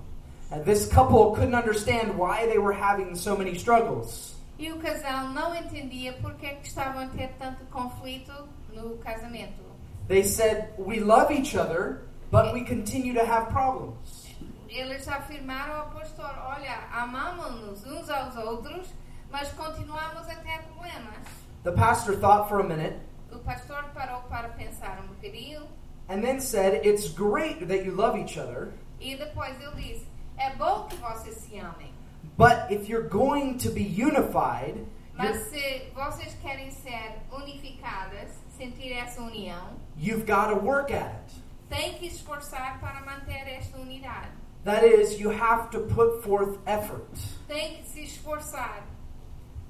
And 0.51 0.65
this 0.65 0.87
couple 0.87 1.35
couldn't 1.35 1.55
understand 1.55 2.19
why 2.19 2.47
they 2.47 2.59
were 2.59 2.75
having 2.75 3.15
so 3.15 3.37
many 3.37 3.53
struggles. 3.55 4.35
E 4.59 4.73
o 4.73 4.79
casal 4.79 5.29
não 5.29 5.55
entendia 5.55 6.15
por 6.15 6.35
que 6.35 6.49
que 6.49 6.67
estavam 6.67 7.03
a 7.03 7.07
ter 7.07 7.29
tanto 7.39 7.65
conflito 7.67 8.33
no 8.75 8.97
casamento. 9.05 9.63
They 10.09 10.23
said, 10.23 10.71
We 10.79 11.01
love 11.01 11.31
each 11.31 11.55
other, 11.55 12.03
but 12.31 12.55
we 12.55 12.63
continue 12.63 13.15
to 13.15 13.25
have 13.25 13.51
problems. 13.51 14.27
Eles 14.69 15.07
afirmaram 15.07 15.81
ao 15.81 15.91
pastor: 15.91 16.31
Olha, 16.47 16.89
amamos-nos 16.93 17.85
uns 17.85 18.09
aos 18.11 18.37
outros, 18.37 18.89
mas 19.31 19.49
continuamos 19.53 20.29
a 20.29 20.35
ter 20.37 20.63
problemas. 20.63 21.27
The 21.65 21.73
pastor 21.73 22.17
thought 22.17 22.49
for 22.49 22.61
a 22.61 22.65
minute 22.65 22.95
O 23.31 23.39
pastor 23.41 23.85
parou 23.95 24.23
para 24.29 24.49
pensar 24.51 25.03
um 25.03 25.09
bocadinho 25.09 25.67
and 26.09 26.23
then 26.23 26.41
said, 26.41 26.87
It's 26.87 27.09
great 27.09 27.69
that 27.69 27.85
you 27.85 27.93
love 27.93 28.17
each 28.17 28.39
other, 28.39 28.73
e 29.01 29.17
depois 29.17 29.55
ele 29.61 29.77
disse: 29.77 30.07
É 30.39 30.55
bom 30.57 30.87
que 30.89 30.97
vocês 30.97 31.37
se 31.37 31.59
amem, 31.59 31.93
but 32.37 32.71
if 32.71 32.89
you're 32.89 33.09
going 33.09 33.59
to 33.59 33.71
be 33.71 33.83
unified, 33.83 34.87
mas 35.15 35.37
se 35.49 35.91
vocês 35.95 36.35
querem 36.41 36.71
ser 36.71 37.19
unificadas, 37.31 38.31
sentir 38.59 38.93
essa 38.93 39.21
união, 39.23 39.71
you've 39.97 40.27
got 40.27 40.49
to 40.49 40.57
work 40.57 40.93
at 40.93 41.07
it. 41.15 41.35
têm 41.71 41.95
que 41.95 42.07
esforçar 42.07 42.79
para 42.81 43.01
manter 43.05 43.47
esta 43.49 43.79
unidade. 43.79 44.29
That 44.65 44.85
is, 44.85 45.19
you 45.21 45.31
have 45.31 45.71
to 45.71 45.81
put 45.95 46.23
forth 46.23 46.59
effort. 46.67 47.07
Tem 47.47 47.77
que 47.77 47.89
se 47.89 48.01
esforçar. 48.05 48.83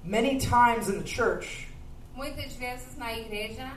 Many 0.03 0.39
times 0.39 0.89
in 0.89 0.99
the 0.99 1.07
church, 1.07 1.69
Muitas 2.17 2.55
vezes 2.57 2.97
na 2.97 3.13
igreja 3.13 3.71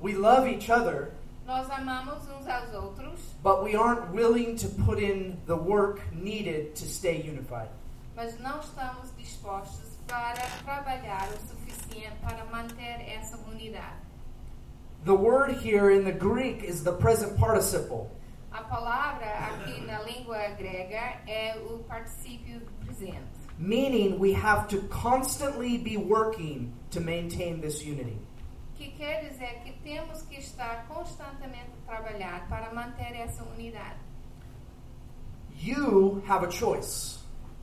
we 0.00 0.14
love 0.14 0.46
each 0.48 0.70
other, 0.70 1.10
nós 1.44 1.68
amamos 1.70 2.22
uns 2.28 2.46
aos 2.46 2.72
outros, 2.74 3.20
but 3.42 3.62
we 3.64 3.74
aren't 3.74 4.10
willing 4.14 4.54
to 4.56 4.68
put 4.84 4.98
in 5.02 5.36
the 5.46 5.56
work 5.56 6.00
needed 6.14 6.74
to 6.76 6.84
stay 6.86 7.20
unified. 7.28 7.68
mas 8.14 8.38
não 8.40 8.60
estamos 8.60 9.10
dispostos 9.18 9.88
para 10.06 10.42
trabalhar 10.64 11.28
o 11.28 11.48
suficiente 11.48 12.16
para 12.22 12.44
manter 12.46 13.00
essa 13.10 13.36
unidade. 13.48 14.07
The 15.04 15.14
word 15.14 15.52
here 15.52 15.90
in 15.90 16.04
the 16.04 16.12
Greek 16.12 16.62
is 16.64 16.82
the 16.82 16.92
present 16.92 17.38
participle. 17.38 18.10
A 18.52 18.62
palavra 18.62 19.26
aqui 19.26 19.80
na 19.86 20.00
língua 20.00 20.56
grega 20.58 21.20
é 21.28 21.56
o 21.70 21.78
particípio 21.84 22.60
presente, 22.84 23.22
meaning 23.58 24.18
we 24.18 24.32
have 24.32 24.66
to 24.68 24.80
constantly 24.88 25.78
be 25.78 25.96
working 25.96 26.72
to 26.90 27.00
maintain 27.00 27.60
this 27.60 27.84
unity. 27.84 28.18
que 28.78 28.92
quer 28.92 29.28
dizer 29.28 29.60
que 29.64 29.72
temos 29.82 30.22
que 30.22 30.36
estar 30.36 30.86
constantemente 30.86 31.72
trabalhar 31.84 32.48
para 32.48 32.72
manter 32.72 33.12
essa 33.16 33.42
unidade. 33.44 33.98
You 35.60 36.22
have 36.28 36.46
a 36.46 36.50
choice. 36.50 37.18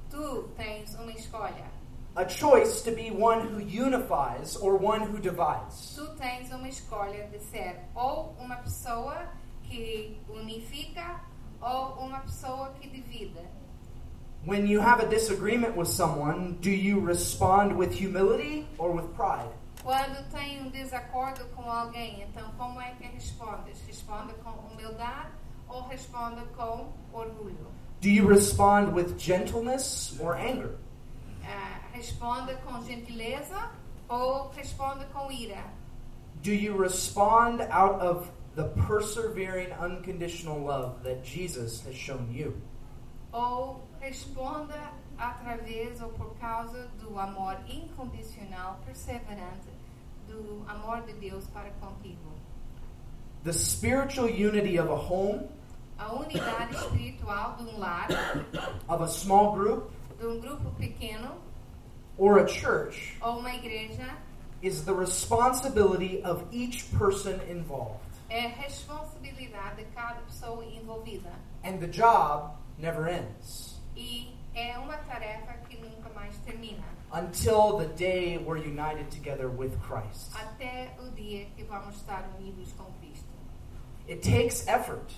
Tu 0.09 0.49
tens 0.57 0.93
uma 0.95 1.11
escolha. 1.13 1.71
A 2.17 2.25
choice 2.29 2.81
to 2.83 2.91
be 2.91 3.11
one 3.11 3.41
who 3.41 3.59
unifies 3.59 4.55
or 4.55 4.77
one 4.77 5.01
who 5.01 5.19
divides. 5.19 5.95
Tu 5.95 6.07
tens 6.17 6.49
uma 6.49 6.69
escolha 6.69 7.27
de 7.27 7.39
ser 7.39 7.75
ou 7.93 8.33
uma 8.39 8.55
pessoa 8.55 9.27
que 9.63 10.17
unifica 10.29 11.19
ou 11.61 12.05
uma 12.05 12.19
pessoa 12.19 12.73
que 12.79 12.87
divide. 12.87 13.45
When 14.45 14.65
you 14.65 14.79
have 14.79 15.01
a 15.01 15.07
disagreement 15.07 15.75
with 15.75 15.87
someone, 15.87 16.57
do 16.61 16.69
you 16.69 17.01
respond 17.01 17.75
with 17.75 17.91
humility 17.91 18.65
or 18.77 18.91
with 18.91 19.13
pride? 19.13 19.49
Quando 19.83 20.23
tem 20.31 20.61
um 20.61 20.69
desacordo 20.69 21.43
com 21.53 21.69
alguém, 21.69 22.23
então 22.23 22.49
como 22.57 22.79
é 22.79 22.91
que 22.91 23.07
respondes? 23.07 23.81
Responde 23.85 24.33
com 24.35 24.51
humildade 24.51 25.31
ou 25.67 25.81
responde 25.89 26.45
com 26.55 26.93
orgulho? 27.11 27.67
Do 27.99 28.07
you 28.07 28.25
respond 28.25 28.93
with 28.93 29.17
gentleness 29.17 30.17
or 30.19 30.37
anger? 30.37 30.77
Ah, 31.43 31.74
responde 31.95 32.53
com 32.65 32.81
gentileza 32.83 33.71
ou 34.09 34.49
responde 34.49 35.05
com 35.13 35.31
ira? 35.31 35.63
Do 36.43 36.51
you 36.51 36.77
respond 36.77 37.61
out 37.71 38.01
of 38.01 38.29
the 38.55 38.65
persevering, 38.87 39.71
unconditional 39.79 40.59
love 40.59 41.01
that 41.03 41.23
Jesus 41.23 41.81
has 41.87 41.95
shown 41.95 42.29
you? 42.31 42.61
Ou 43.31 43.81
responda 43.99 44.91
através 45.17 46.01
ou 46.01 46.09
por 46.09 46.35
causa 46.35 46.87
do 46.99 47.17
amor 47.17 47.57
incondicional, 47.67 48.79
perseverante, 48.85 49.69
do 50.27 50.63
amor 50.67 51.01
de 51.03 51.13
Deus 51.13 51.47
para 51.47 51.71
contigo. 51.79 52.35
The 53.43 53.53
spiritual 53.53 54.27
unity 54.27 54.77
of 54.77 54.89
a 54.89 54.95
home, 54.95 55.47
A 55.97 56.13
unidade 56.13 56.75
espiritual 56.75 57.55
de 57.55 57.63
um 57.63 57.79
lar, 57.79 58.09
of 58.89 59.01
a 59.01 59.07
small 59.07 59.53
group, 59.53 59.89
de 60.19 60.27
um 60.27 60.41
grupo 60.41 60.71
pequeno 60.71 61.44
or 62.17 62.39
a 62.39 62.47
church 62.47 63.17
ou 63.21 63.39
uma 63.39 63.53
igreja 63.53 64.15
is 64.61 64.83
the 64.85 64.93
responsibility 64.93 66.21
of 66.23 66.43
each 66.51 66.85
person 66.97 67.39
involved. 67.49 67.99
é 68.29 68.47
responsabilidade 68.47 69.77
de 69.77 69.85
cada 69.93 70.21
pessoa 70.21 70.63
envolvida. 70.65 71.29
And 71.63 71.77
the 71.79 71.87
job 71.87 72.55
never 72.79 73.07
ends 73.07 73.79
E 73.95 74.33
é 74.55 74.77
uma 74.77 74.97
tarefa 74.97 75.53
que 75.69 75.77
nunca 75.77 76.09
mais 76.15 76.35
termina. 76.45 76.83
until 77.13 77.77
the 77.77 77.87
day 77.95 78.37
we're 78.39 78.57
united 78.57 79.09
together 79.11 79.47
with 79.49 79.71
Christ. 79.81 80.31
Até 80.35 80.91
o 80.99 81.09
dia 81.11 81.45
que 81.55 81.63
vamos 81.63 81.95
estar 81.97 82.27
unidos 82.39 82.73
com 82.77 82.85
Cristo. 82.99 83.25
It 84.09 84.21
takes 84.21 84.67
effort, 84.67 85.13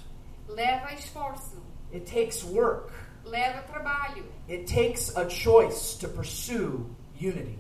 Leva 0.48 0.94
esforço, 0.94 1.62
it 1.94 2.06
takes 2.06 2.44
work, 2.44 2.92
leva 3.30 3.62
trabalho, 3.64 4.24
it 4.50 4.66
takes 4.68 5.16
a 5.16 5.28
choice 5.30 5.96
to 5.98 6.08
pursue 6.08 6.86
unity. 7.20 7.58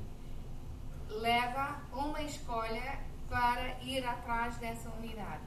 leva 1.09 1.77
uma 1.93 2.21
escolha 2.21 2.99
para 3.29 3.75
ir 3.83 4.05
atrás 4.05 4.55
dessa 4.57 4.89
unidade. 4.99 5.41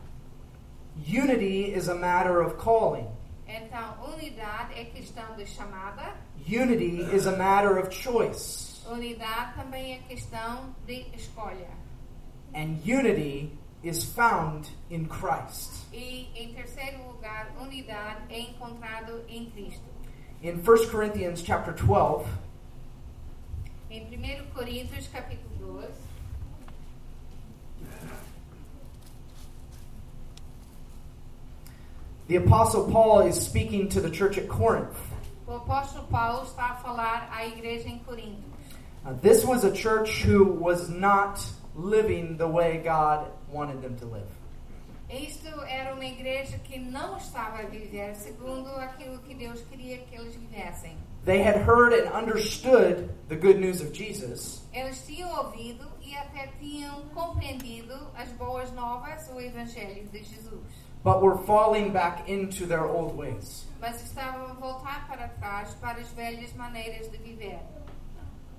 Unity 1.06 1.72
is 1.74 1.88
a 1.88 1.94
matter 1.94 2.40
of 2.42 2.56
calling. 2.56 3.06
Então, 3.46 3.96
unidade 4.14 4.78
é 4.78 4.84
questão 4.84 5.34
de 5.36 5.46
chamada, 5.46 6.14
Unity 6.46 7.02
is 7.14 7.26
a 7.26 7.36
matter 7.36 7.78
of 7.78 7.90
choice. 7.94 8.82
unidade 8.90 9.54
também 9.54 9.94
é 9.94 9.98
questão 10.08 10.74
de 10.86 11.06
escolha. 11.14 11.68
And 12.54 12.78
unity 12.84 13.56
is 13.82 14.04
found 14.04 14.68
in 14.90 15.06
Christ. 15.06 15.86
E, 15.92 16.28
em 16.34 16.52
terceiro 16.54 17.02
lugar, 17.06 17.50
unidade 17.60 18.22
é 18.28 18.40
encontrado 18.40 19.24
em 19.28 19.48
Cristo. 19.50 19.89
In 20.42 20.64
1 20.64 20.88
Corinthians 20.88 21.42
chapter 21.42 21.72
12, 21.72 22.26
Em 23.90 24.06
1 24.06 24.46
Coríntios, 24.54 25.08
capítulo 25.12 25.58
12, 25.58 25.92
the 32.28 32.36
Apostle 32.36 32.90
Paul 32.90 33.20
is 33.20 33.40
speaking 33.40 33.88
to 33.90 34.00
the 34.00 34.10
church 34.10 34.38
at 34.38 34.48
Corinth. 34.48 34.96
o 35.46 35.58
apóstolo 35.58 36.08
Paulo 36.08 36.44
está 36.44 36.70
a 36.70 36.76
falar 36.76 37.28
à 37.32 37.44
igreja 37.46 37.88
em 37.88 37.98
Corinto. 38.06 38.44
Uh, 39.04 39.12
this 39.20 39.44
was 39.44 39.64
a 39.64 39.72
church 39.74 40.22
who 40.22 40.44
was 40.44 40.88
not 40.88 41.44
living 41.74 42.36
the 42.36 42.46
way 42.46 42.80
God 42.84 43.26
wanted 43.50 43.82
them 43.82 43.96
to 43.98 44.06
live. 44.06 44.28
Isto 45.10 45.48
era 45.62 45.92
uma 45.94 46.04
igreja 46.04 46.58
que 46.58 46.78
não 46.78 47.16
estava 47.16 47.58
a 47.58 47.62
viver 47.62 48.14
segundo 48.14 48.68
aquilo 48.76 49.18
que 49.20 49.34
Deus 49.34 49.60
queria 49.62 49.98
que 49.98 50.14
eles 50.14 50.34
vivessem. 50.36 50.96
They 51.24 51.42
had 51.42 51.56
heard 51.66 51.92
and 51.92 52.16
understood 52.16 53.10
the 53.28 53.36
good 53.36 53.58
news 53.58 53.80
of 53.82 53.92
Jesus, 53.92 54.62
Eles 54.72 55.04
tinham 55.04 55.28
ouvido 55.36 55.86
e 56.00 56.16
até 56.16 56.46
tinham 56.58 57.02
compreendido 57.14 57.94
as 58.14 58.28
boas 58.32 58.72
novas, 58.72 59.28
o 59.34 59.40
Evangelho 59.40 60.08
de 60.08 60.22
Jesus. 60.24 60.62
but 61.02 61.22
were 61.22 61.38
falling 61.38 61.92
back 61.92 62.28
into 62.28 62.66
their 62.66 62.84
old 62.84 63.16
ways. 63.16 63.64
Mas 63.80 64.02
estavam 64.02 64.46
a 64.46 64.52
voltar 64.54 65.08
para 65.08 65.28
trás 65.28 65.74
para 65.74 65.98
as 66.00 66.08
velhas 66.12 66.52
maneiras 66.54 67.10
de 67.10 67.18
viver. 67.18 67.58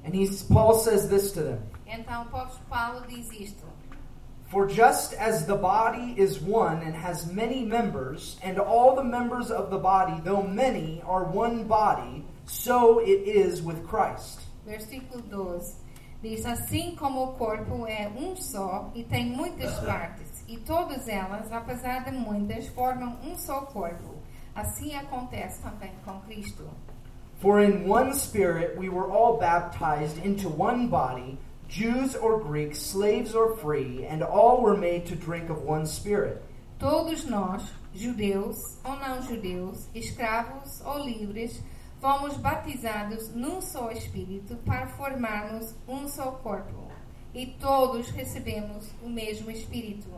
And 0.03 0.13
he's, 0.15 0.43
Paul 0.43 0.73
says 0.73 1.07
this 1.07 1.31
to 1.33 1.43
them 1.43 1.59
Então 1.87 2.27
Paulo 2.69 3.05
diz 3.07 3.31
isto. 3.31 3.63
For 4.51 4.67
just 4.67 5.13
as 5.13 5.45
the 5.45 5.55
body 5.55 6.13
is 6.17 6.41
one 6.41 6.81
and 6.83 6.93
has 6.93 7.31
many 7.31 7.63
members, 7.63 8.37
and 8.43 8.59
all 8.59 8.95
the 8.97 9.03
members 9.03 9.49
of 9.49 9.71
the 9.71 9.77
body, 9.77 10.19
though 10.25 10.43
many, 10.43 11.01
are 11.05 11.23
one 11.23 11.63
body, 11.63 12.25
so 12.45 12.99
it 12.99 13.23
is 13.25 13.61
with 13.61 13.87
Christ. 13.87 14.41
Versículo 14.67 15.21
12. 15.29 15.75
Diz: 16.21 16.45
Assim 16.45 16.97
como 16.97 17.23
o 17.23 17.33
corpo 17.37 17.87
é 17.87 18.09
um 18.09 18.35
só 18.35 18.91
e 18.93 19.05
tem 19.05 19.27
muitas 19.27 19.79
partes, 19.79 20.43
e 20.49 20.57
todas 20.57 21.07
elas, 21.07 21.49
apesar 21.49 22.03
de 22.03 22.11
muitas, 22.11 22.67
formam 22.67 23.17
um 23.23 23.37
só 23.37 23.61
corpo, 23.61 24.17
assim 24.53 24.93
acontece 24.97 25.61
também 25.61 25.93
com 26.03 26.19
Cristo. 26.27 26.69
For 27.39 27.61
in 27.61 27.89
one 27.89 28.13
spirit 28.13 28.77
we 28.77 28.89
were 28.89 29.09
all 29.09 29.37
baptized 29.37 30.23
into 30.25 30.49
one 30.49 30.87
body, 30.87 31.39
Jews 31.71 32.17
or 32.17 32.37
Greeks, 32.37 32.79
slaves 32.79 33.33
or 33.33 33.55
free, 33.55 34.05
and 34.05 34.21
all 34.21 34.61
were 34.61 34.75
made 34.75 35.05
to 35.05 35.15
drink 35.15 35.49
of 35.49 35.63
one 35.63 35.85
spirit. 35.85 36.43
Todos 36.77 37.23
nós, 37.23 37.63
judeus 37.95 38.57
ou 38.83 38.97
não 38.97 39.21
judeus, 39.21 39.87
escravos 39.95 40.81
ou 40.85 40.99
livres, 40.99 41.61
fomos 42.01 42.35
batizados 42.35 43.29
num 43.29 43.61
só 43.61 43.89
Espírito 43.89 44.57
para 44.65 44.87
formarmos 44.87 45.73
um 45.87 46.09
só 46.09 46.31
corpo. 46.43 46.91
E 47.33 47.45
todos 47.45 48.09
recebemos 48.09 48.89
o 49.01 49.07
mesmo 49.07 49.49
Espírito. 49.49 50.09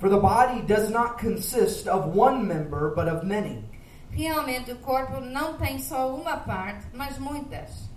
For 0.00 0.10
the 0.10 0.18
body 0.18 0.62
does 0.62 0.90
not 0.90 1.22
consist 1.22 1.86
of 1.86 2.08
one 2.08 2.44
member, 2.44 2.92
but 2.92 3.06
of 3.06 3.24
many. 3.24 3.64
Realmente 4.10 4.72
o 4.72 4.78
corpo 4.78 5.20
não 5.20 5.56
tem 5.58 5.78
só 5.78 6.12
uma 6.12 6.38
parte, 6.38 6.88
mas 6.92 7.18
muitas. 7.20 7.88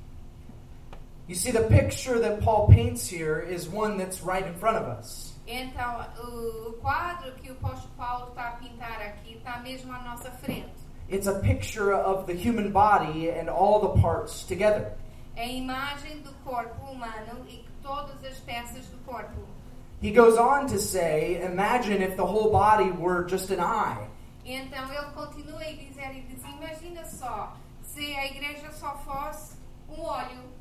You 1.30 1.36
see, 1.36 1.52
the 1.52 1.62
picture 1.62 2.18
that 2.18 2.42
Paul 2.42 2.68
paints 2.70 3.08
here 3.08 3.40
is 3.40 3.70
one 3.70 4.00
that's 4.00 4.22
right 4.24 4.44
in 4.44 4.56
front 4.56 4.78
of 4.78 4.86
us. 4.86 5.36
Então, 5.48 6.04
o, 6.24 6.74
quadro 6.82 7.32
que 7.34 7.52
o 7.52 7.54
apóstolo 7.54 7.92
Paulo 7.96 8.30
está 8.30 8.48
a 8.48 8.52
pintar 8.54 9.00
aqui 9.00 9.36
está 9.36 9.60
mesmo 9.60 9.94
à 9.94 10.02
nossa 10.02 10.32
frente. 10.32 10.74
It's 11.08 11.28
a 11.28 11.38
picture 11.40 11.94
of 11.94 12.26
the 12.26 12.34
human 12.34 12.72
body 12.72 13.30
and 13.30 13.48
all 13.48 13.80
the 13.80 14.02
parts 14.02 14.44
together. 14.44 14.92
É 15.36 15.44
a 15.44 15.48
imagem 15.48 16.22
do 16.22 16.34
corpo 16.44 16.92
humano 16.92 17.46
e 17.48 17.64
todas 17.84 18.24
as 18.24 18.40
peças 18.40 18.88
do 18.88 18.98
corpo. 19.06 19.48
He 20.02 20.10
goes 20.10 20.36
on 20.36 20.66
to 20.66 20.80
say, 20.80 21.44
imagine 21.44 22.02
if 22.02 22.16
the 22.16 22.26
whole 22.26 22.50
body 22.50 22.90
were 22.90 23.28
just 23.30 23.52
an 23.52 23.60
eye. 23.60 24.08
Então 24.44 24.92
ele 24.92 25.12
continua 25.14 25.62
a 25.62 25.74
dizer 25.74 26.12
e 26.12 26.22
diz: 26.22 26.44
Imagina 26.44 27.06
só, 27.06 27.56
se 27.84 28.16
a 28.16 28.26
igreja 28.26 28.72
só 28.72 28.98
fosse 29.06 29.60
um 29.88 30.02
olho, 30.02 30.58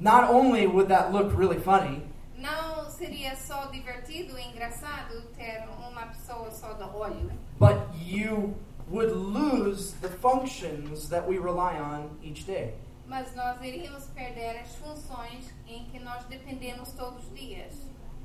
Not 0.00 0.30
only 0.30 0.66
would 0.66 0.88
that 0.88 1.12
look 1.12 1.36
really 1.36 1.58
funny, 1.58 2.02
não 2.36 2.88
seria 2.88 3.34
só 3.36 3.66
divertido 3.66 4.38
e 4.38 4.48
engraçado 4.48 5.22
ter 5.36 5.64
uma 5.90 6.06
pessoa 6.06 6.50
só 6.50 6.72
de 6.74 6.84
olho, 6.84 7.30
but 7.58 7.76
you 8.06 8.54
would 8.88 9.12
lose 9.12 9.94
the 10.00 10.08
functions 10.08 11.08
that 11.08 11.28
we 11.28 11.36
rely 11.38 11.78
on 11.80 12.10
each 12.22 12.44
day. 12.44 12.74
mas 13.06 13.34
nós 13.34 13.60
iríamos 13.62 14.04
perder 14.14 14.60
as 14.60 14.74
funções 14.76 15.52
em 15.66 15.84
que 15.86 15.98
nós 15.98 16.24
dependemos 16.26 16.92
todos 16.92 17.24
os 17.24 17.34
dias. 17.34 17.72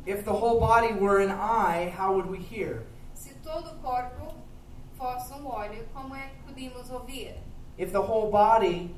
If 0.06 0.26
the 0.26 0.32
whole 0.32 0.60
body 0.60 0.94
were 0.94 1.24
an 1.24 1.32
eye, 1.32 1.90
how 1.90 2.14
would 2.14 2.30
we 2.30 2.38
hear? 2.38 2.84
Se 3.16 3.34
todo 3.36 3.72
o 3.72 3.76
corpo 3.82 4.36
fosse 4.98 5.34
um 5.34 5.48
olho, 5.48 5.88
como 5.94 6.14
é 6.14 6.28
que 6.28 6.44
podíamos 6.44 6.92
ouvir? 6.92 7.36
If 7.78 7.92
the 7.92 8.00
whole 8.00 8.30
body 8.30 8.94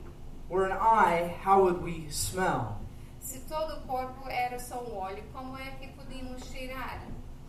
were 0.50 0.66
an 0.66 0.74
eye, 0.74 1.36
how 1.42 1.64
would 1.64 1.82
we 1.82 2.08
smell? 2.10 2.78
Se 3.20 3.40
todo 3.50 3.78
o 3.78 3.88
corpo 3.88 4.30
era 4.30 4.60
só 4.60 4.84
um 4.84 4.98
olho, 4.98 5.24
como 5.34 5.58
é 5.58 5.72
que 5.80 5.88
podíamos 5.88 6.44
cheirar? 6.52 7.02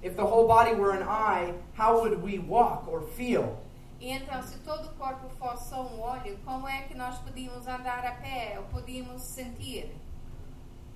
If 0.02 0.16
the 0.16 0.24
whole 0.24 0.46
body 0.46 0.74
were 0.74 0.92
an 0.92 1.02
eye, 1.02 1.54
how 1.74 2.00
would 2.00 2.22
we 2.22 2.38
walk 2.38 2.88
or 2.88 3.02
feel? 3.02 3.59
E 4.00 4.11
então, 4.11 4.42
se 4.42 4.59
todo 4.59 4.87
o 4.87 4.94
corpo 4.94 5.28
fosse 5.38 5.70
só 5.70 5.82
um 5.82 6.00
olho, 6.00 6.38
como 6.44 6.68
é 6.68 6.82
que 6.82 6.94
nós 6.94 7.18
podíamos 7.18 7.66
andar 7.66 8.04
a 8.04 8.12
pé 8.12 8.59
ou 8.59 8.64
podíamos 8.64 9.22
sentir? 9.22 9.90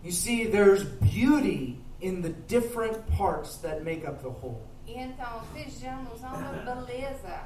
You 0.02 0.12
see, 0.12 0.46
there's 0.46 0.84
beauty 0.84 1.78
in 2.00 2.22
the 2.22 2.30
different 2.48 3.06
parts 3.16 3.58
that 3.58 3.82
make 3.82 4.06
up 4.06 4.22
the 4.22 4.28
whole. 4.28 4.62
E 4.86 4.94
então, 4.98 5.40
vejamos, 5.52 6.22
há 6.24 6.32
uma 6.32 6.52
beleza 6.64 7.44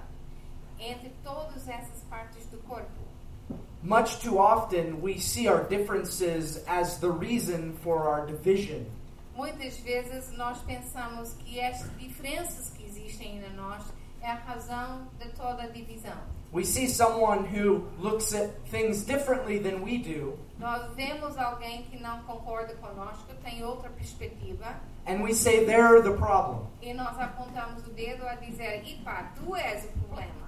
entre 0.79 1.11
todas 1.23 1.69
essas 1.69 2.03
partes 2.09 2.47
do 2.47 2.59
corpo. 2.59 3.04
Much 3.85 4.21
too 4.21 4.39
often, 4.39 5.03
we 5.03 5.19
see 5.19 5.47
our 5.47 5.63
differences 5.65 6.65
as 6.67 6.99
the 7.01 7.11
reason 7.11 7.75
for 7.83 8.09
our 8.09 8.27
division. 8.27 8.87
Muitas 9.37 9.77
vezes 9.81 10.33
nós 10.39 10.57
pensamos 10.63 11.35
que 11.45 11.61
estas 11.61 11.91
diferenças 11.99 12.71
que 12.71 12.85
existem 12.87 13.43
em 13.45 13.53
nós 13.55 13.83
é 14.23 14.31
a 14.31 14.37
razão 14.37 15.07
de 15.21 15.29
toda 15.37 15.65
a 15.65 15.67
divisão. 15.67 16.17
We 16.51 16.65
see 16.65 16.87
someone 16.89 17.45
who 17.45 17.85
looks 17.99 18.33
at 18.33 18.51
things 18.71 19.05
differently 19.05 19.59
than 19.59 19.83
we 19.83 19.99
do, 19.99 20.39
Nós 20.59 20.95
vemos 20.95 21.37
alguém 21.37 21.83
que 21.91 21.99
não 21.99 22.23
concorda 22.23 22.75
conosco, 22.77 23.27
tem 23.43 23.63
outra 23.65 23.91
perspectiva, 23.91 24.77
and 25.07 25.21
we 25.23 25.35
say 25.35 25.67
they're 25.67 26.01
the 26.01 26.13
problem. 26.17 26.69
e 26.81 26.95
nós 26.95 27.19
apontamos 27.19 27.85
o 27.87 27.91
dedo 27.91 28.25
a 28.27 28.37
dizer: 28.37 28.83
"E 28.87 28.97
pá, 29.05 29.33
tu 29.37 29.55
és 29.57 29.85
o 29.85 29.89
problema". 29.99 30.44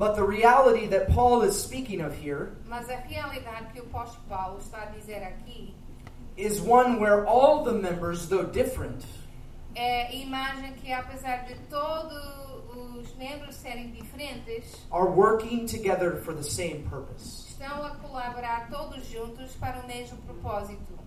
But 0.00 0.16
the 0.16 0.24
reality 0.24 0.86
that 0.86 1.10
Paul 1.10 1.42
is 1.42 1.54
speaking 1.62 2.00
of 2.00 2.14
here 2.16 2.52
Mas 2.66 2.88
a 2.88 2.96
realidade 3.06 3.70
que 3.74 3.82
o 3.82 3.84
apóstolo 3.84 4.26
Paulo 4.30 4.58
está 4.58 4.84
a 4.84 4.86
dizer 4.98 5.22
aqui 5.22 5.74
is 6.38 6.58
one 6.58 6.98
where 6.98 7.26
all 7.26 7.62
the 7.64 7.74
members, 7.74 8.26
though 8.26 8.44
different, 8.44 9.04
é 9.76 10.06
a 10.06 10.14
imagem 10.14 10.72
que, 10.82 10.90
apesar 10.90 11.44
de 11.46 11.54
todos 11.68 12.16
os 12.74 13.14
membros 13.18 13.56
serem 13.56 13.90
diferentes, 13.90 14.74
are 14.90 15.10
working 15.10 15.66
together 15.66 16.16
for 16.24 16.32
the 16.32 16.42
same 16.42 16.82
purpose. 16.88 17.50
estão 17.50 17.84
a 17.84 17.90
colaborar 17.96 18.70
todos 18.70 19.04
juntos 19.06 19.52
para 19.60 19.80
o 19.80 19.86
mesmo 19.86 20.16
propósito. 20.26 20.98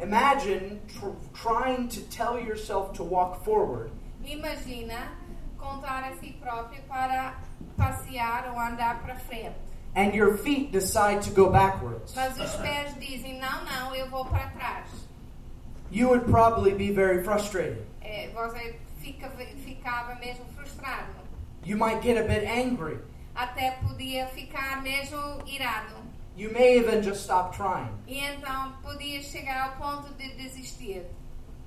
Imagine 0.00 0.80
tr- 0.86 1.10
trying 1.34 1.88
to 1.88 2.00
tell 2.02 2.38
yourself 2.38 2.92
to 2.92 3.02
walk 3.02 3.42
forward, 3.44 3.90
Imagina 4.24 5.10
contar 5.58 6.04
a 6.04 6.16
si 6.16 6.32
próprio 6.40 6.82
para 6.82 7.34
passear 7.76 8.50
ou 8.52 8.58
andar 8.58 9.02
para 9.02 9.16
frente. 9.16 9.68
and 9.94 10.14
your 10.14 10.36
feet 10.36 10.70
decide 10.70 11.22
to 11.22 11.30
go 11.30 11.50
backwards. 11.50 12.14
Mas 12.14 12.38
os 12.38 12.54
pés 12.56 12.94
dizem: 13.00 13.40
não, 13.40 13.64
não, 13.64 13.94
eu 13.94 14.08
vou 14.08 14.24
para 14.24 14.48
trás. 14.50 14.86
You 15.90 16.08
would 16.10 16.26
probably 16.26 16.74
be 16.74 16.92
very 16.92 17.24
frustrated. 17.24 17.84
É, 18.00 18.28
você 18.28 18.78
fica, 19.00 19.28
ficava 19.64 20.14
mesmo 20.16 20.44
frustrado. 20.54 21.12
You 21.64 21.76
might 21.76 22.02
get 22.02 22.16
a 22.16 22.22
bit 22.22 22.46
angry. 22.46 22.98
Até 23.34 23.72
podia 23.82 24.26
ficar 24.28 24.82
mesmo 24.82 25.42
irado. 25.46 25.96
You 26.36 26.52
may 26.52 26.78
even 26.78 27.02
just 27.02 27.22
stop 27.22 27.56
trying. 27.56 27.90
E 28.06 28.18
então 28.18 28.72
podia 28.82 29.22
chegar 29.22 29.70
ao 29.70 29.76
ponto 29.76 30.14
de 30.14 30.28
desistir. 30.36 31.04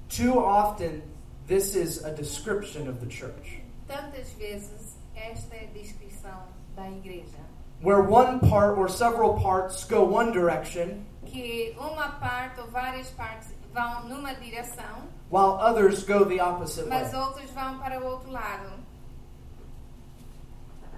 Too 0.08 0.38
often, 0.38 1.02
this 1.48 1.76
is 1.76 2.04
a 2.04 2.12
description 2.12 2.88
of 2.88 3.00
the 3.00 3.08
church, 3.10 3.61
Tantas 3.92 4.30
vezes 4.34 4.96
esta 5.16 5.56
é 5.56 5.66
a 5.66 5.74
descrição 5.78 6.44
da 6.76 6.90
igreja. 6.90 7.38
where 7.84 8.02
one 8.02 8.40
part 8.40 8.78
or 8.78 8.88
several 8.88 9.40
parts 9.42 9.84
go 9.86 10.04
one 10.04 10.32
direction, 10.32 11.04
Que 11.26 11.76
uma 11.78 12.10
parte 12.20 12.60
ou 12.62 12.68
várias 12.68 13.10
partes 13.12 13.50
vão 13.74 14.08
numa 14.08 14.34
direção, 14.36 15.08
while 15.30 15.58
others 15.60 16.04
go 16.04 16.24
the 16.26 16.40
opposite 16.42 16.88
way. 16.88 17.00
mas 17.02 17.14
outras 17.14 17.50
vão 17.52 17.80
para 17.80 18.00
o 18.00 18.06
outro 18.06 18.32
lado. 18.32 18.70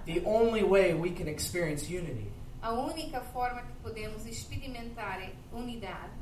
The 0.06 0.22
only 0.26 0.62
way 0.62 0.92
we 0.94 1.10
can 1.10 1.28
experience 1.28 1.86
unity 1.88 2.30
A 2.62 2.72
única 2.72 3.20
forma 3.32 3.62
que 3.62 3.72
podemos 3.82 4.24
experimentar 4.26 5.20
unidade 5.52 6.12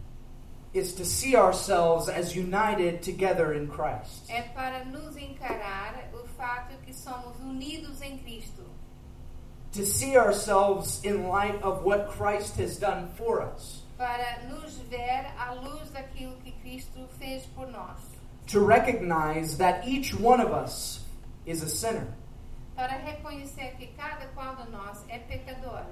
is 0.75 0.95
to 0.95 1.05
see 1.05 1.37
ourselves 1.37 2.09
as 2.09 2.35
united 2.35 3.03
together 3.03 3.53
in 3.53 3.69
Christ. 3.69 4.29
é 4.29 4.43
para 4.55 4.85
nos 4.87 5.17
encarar 5.17 6.09
o 6.15 6.27
fato 6.37 6.75
que 6.85 6.93
somos 6.95 7.37
unidos 7.41 8.01
em 8.03 8.19
Cristo. 8.19 8.63
To 9.73 9.85
see 9.87 10.17
ourselves 10.19 11.01
in 11.05 11.29
light 11.29 11.63
of 11.63 11.83
what 11.85 12.09
Christ 12.11 12.57
has 12.59 12.79
done 12.79 13.09
for 13.17 13.41
us. 13.43 13.83
Para 13.99 14.43
nos 14.49 14.75
ver 14.91 15.27
à 15.39 15.53
luz 15.63 15.91
daquilo 15.91 16.37
que 16.43 16.53
Cristo 16.63 17.07
fez 17.19 17.45
por 17.55 17.67
nós. 17.69 17.99
To 18.49 18.61
recognize 18.61 19.57
that 19.59 19.87
each 19.87 20.15
one 20.15 20.41
of 20.41 20.53
us 20.53 21.01
is 21.47 21.63
a 21.63 21.69
sinner, 21.69 22.07
Para 22.77 22.99
reconhecer 23.05 23.77
que 23.79 23.89
cada 23.97 24.27
qual 24.35 24.57
de 24.57 24.71
nós 24.71 25.05
é 25.09 25.19
pecador. 25.19 25.85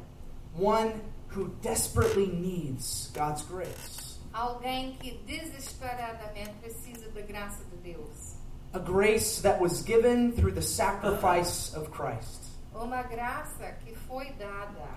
one 0.55 1.01
who 1.29 1.49
desperately 1.63 2.27
needs 2.27 3.11
God's 3.15 3.43
grace. 3.43 4.10
Alguém 4.33 4.93
que 4.97 5.13
desesperadamente 5.27 6.53
precisa 6.61 7.09
da 7.11 7.21
graça 7.23 7.65
de 7.65 7.77
Deus. 7.93 8.37
A 8.73 8.79
grace 8.79 9.43
that 9.43 9.61
was 9.61 9.83
given 9.85 10.31
through 10.33 10.53
the 10.55 10.63
sacrifice 10.63 11.75
of 11.77 11.91
Christ. 11.91 12.45
Uma 12.73 13.03
graça 13.03 13.73
que 13.85 13.95
foi 14.07 14.31
dada 14.39 14.89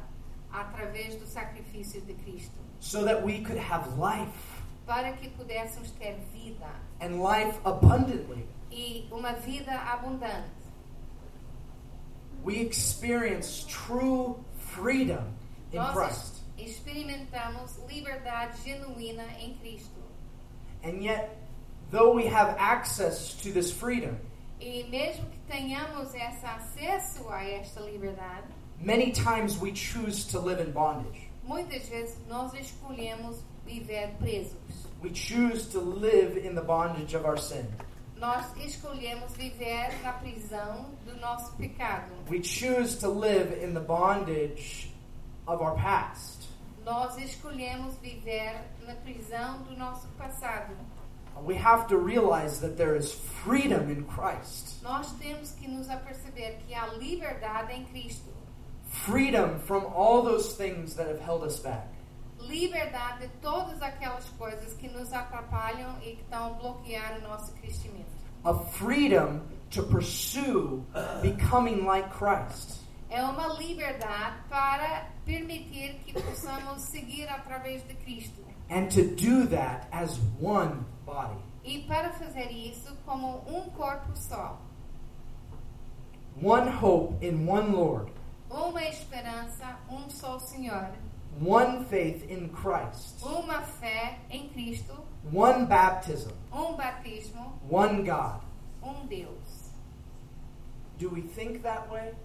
através 0.52 1.16
do 1.16 1.26
sacrifício 1.26 2.00
de 2.02 2.14
Cristo. 2.14 2.54
So 2.80 3.04
that 3.06 3.24
we 3.26 3.40
could 3.44 3.58
have 3.58 3.98
life 3.98 4.32
Para 4.86 5.14
que 5.14 5.30
pudéssemos 5.30 5.90
ter 5.98 6.18
vida. 6.32 6.68
and 7.02 7.22
life 7.24 7.58
abundantly. 7.66 8.46
E 8.72 9.08
uma 9.12 9.34
vida 9.34 9.72
abundante. 9.72 10.52
We 12.44 12.58
experience 12.60 13.66
true 13.68 14.38
freedom 14.58 15.34
in 15.72 15.78
Nós 15.80 15.94
Christ. 15.94 16.43
Ex- 16.58 16.72
experimentamos 16.72 17.78
liberdade 17.90 18.58
genuína 18.64 19.26
em 19.40 19.54
Cristo. 19.56 20.02
And 20.84 21.02
yet, 21.04 21.38
though 21.92 22.14
we 22.14 22.26
have 22.28 22.56
access 22.58 23.34
to 23.42 23.52
this 23.52 23.72
freedom, 23.72 24.18
E 24.60 24.84
mesmo 24.90 25.26
que 25.30 25.40
tenhamos 25.48 26.14
esse 26.14 26.46
acesso 26.46 27.30
a 27.30 27.44
esta 27.44 27.82
liberdade, 27.82 28.48
many 28.80 29.12
times 29.12 29.58
we 29.60 29.74
choose 29.76 30.26
to 30.32 30.40
live 30.40 30.60
in 30.62 30.72
bondage. 30.72 31.28
muitas 31.44 31.88
vezes 31.90 32.18
nós 32.30 32.54
escolhemos 32.54 33.42
viver 33.66 34.14
presos. 34.20 34.56
We 35.02 35.10
choose 35.14 35.68
to 35.72 35.80
live 35.82 36.38
in 36.38 36.56
the 36.56 36.62
bondage 36.62 37.14
of 37.16 37.26
our 37.26 37.38
sin. 37.38 37.66
Nós 38.18 38.46
escolhemos 38.56 39.34
viver 39.36 39.92
na 40.02 40.14
prisão 40.14 40.86
do 41.06 41.14
nosso 41.20 41.52
pecado. 41.58 42.14
We 42.30 42.42
choose 42.42 42.96
to 43.00 43.10
live 43.10 43.52
in 43.62 43.74
the 43.74 43.82
bondage 43.82 44.94
of 45.46 45.62
our 45.62 45.76
past. 45.76 46.43
Nós 46.86 47.18
escolhemos 47.18 47.96
viver 47.98 48.62
na 48.86 48.96
prisão 48.96 49.64
do 49.64 49.76
nosso 49.78 50.08
passado. 50.18 50.74
We 51.46 51.56
have 51.56 51.88
to 51.88 51.98
realize 51.98 52.60
that 52.60 52.76
there 52.76 52.96
is 52.96 53.12
freedom 53.12 53.90
in 53.90 54.04
Christ. 54.04 54.82
Nós 54.84 55.12
temos 55.14 55.52
que 55.52 55.68
nos 55.68 55.90
aperceber 55.90 56.58
que 56.68 56.76
há 56.76 56.88
liberdade 56.88 57.74
em 57.74 57.86
Cristo. 57.86 58.32
Freedom 58.86 59.60
from 59.60 59.86
all 59.96 60.22
those 60.22 60.56
things 60.56 60.96
that 60.96 61.08
have 61.08 61.20
held 61.20 61.44
us 61.44 61.60
back. 61.60 61.88
Liberdade 62.40 63.22
de 63.22 63.28
todas 63.42 63.82
aquelas 63.82 64.30
coisas 64.38 64.74
que 64.74 64.88
nos 64.90 65.12
atrapalham 65.12 65.98
e 66.02 66.18
que 66.18 66.22
estão 66.22 66.48
a 66.48 66.50
bloquear 66.50 67.18
o 67.18 67.22
nosso 67.22 67.54
crescimento. 67.54 68.12
A 68.44 68.54
freedom 68.54 69.42
to 69.72 69.84
pursue 69.84 70.86
becoming 71.22 71.86
like 71.86 72.10
Christ. 72.10 72.83
É 73.14 73.24
uma 73.24 73.46
liberdade 73.60 74.38
para 74.50 75.08
permitir 75.24 76.00
que 76.04 76.14
possamos 76.14 76.82
seguir 76.86 77.30
através 77.30 77.88
de 77.88 77.94
Cristo. 77.94 78.42
And 78.72 78.88
to 78.88 79.04
do 79.04 79.48
that 79.50 79.88
as 79.92 80.20
one 80.42 80.84
body. 81.06 81.38
E 81.64 81.84
para 81.84 82.12
fazer 82.14 82.50
isso 82.50 82.98
como 83.06 83.44
um 83.48 83.70
corpo 83.70 84.18
só. 84.18 84.60
One 86.42 86.72
hope 86.72 87.24
in 87.24 87.48
one 87.48 87.70
Lord. 87.70 88.12
Uma 88.50 88.84
esperança, 88.84 89.78
um 89.92 90.10
só 90.10 90.40
Senhor. 90.40 90.90
One 91.40 91.86
faith 91.86 92.28
in 92.32 92.50
Christ. 92.50 93.24
Uma 93.24 93.62
fé 93.62 94.22
em 94.32 94.50
Cristo. 94.50 95.06
One 95.32 95.68
baptism. 95.68 96.32
Um 96.52 96.76
batismo. 96.76 97.60
One 97.70 98.02
God. 98.02 98.42
Um 98.82 99.06
Deus. 99.06 99.72
Do 100.98 101.12
we 101.12 101.22
think 101.22 101.62
that 101.62 101.88
way? 101.92 102.16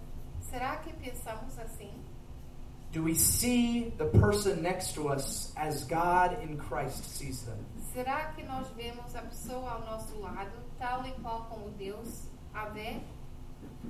Será 0.49 0.77
que 0.77 0.91
pensamos 0.93 1.59
assim? 1.59 1.91
Do 2.91 3.03
we 3.03 3.13
see 3.13 3.93
the 3.97 4.05
person 4.05 4.63
next 4.63 4.95
to 4.95 5.09
us 5.09 5.53
as 5.55 5.83
God 5.83 6.41
in 6.41 6.57
Christ 6.57 7.05
sees 7.05 7.43
them? 7.43 7.63
Será 7.93 8.33
que 8.33 8.43
nós 8.43 8.67
vemos 8.75 9.15
a 9.15 9.21
pessoa 9.21 9.73
ao 9.73 9.81
nosso 9.81 10.19
lado 10.19 10.57
tal 10.79 11.05
e 11.05 11.11
qual 11.21 11.45
como 11.45 11.69
Deus 11.77 12.23
a 12.53 12.65
vê? 12.69 12.99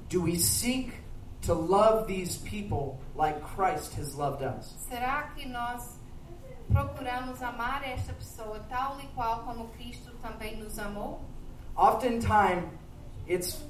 Do 0.10 0.24
we 0.24 0.38
seek 0.38 0.92
to 1.44 1.54
love 1.54 2.08
these 2.08 2.40
people 2.40 3.00
like 3.16 3.40
Christ 3.42 3.94
has 3.98 4.16
loved 4.16 4.44
us? 4.44 4.76
Será 4.90 5.32
que 5.34 5.48
nós 5.48 5.98
procuramos 6.70 7.42
amar 7.42 7.84
esta 7.88 8.12
pessoa 8.12 8.60
tal 8.68 9.00
e 9.00 9.08
qual 9.16 9.44
como 9.46 9.70
Cristo 9.70 10.12
também 10.22 10.58
nos 10.58 10.78
amou? 10.78 11.22
Oftentimes, 11.78 12.66
it's 13.26 13.64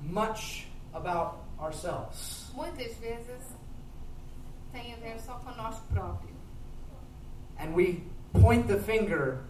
much 0.00 0.68
about 0.94 1.47
ourselves. 1.60 2.50
Muitas 2.54 2.94
vezes 2.98 3.42
tem 4.72 4.94
a 4.94 4.96
ver 4.96 5.18
só 5.20 5.34
conosco 5.38 5.82
próprio. 5.92 6.34
And 7.58 7.74
we 7.74 8.02
point 8.40 8.66
the 8.68 8.78
finger 8.78 9.44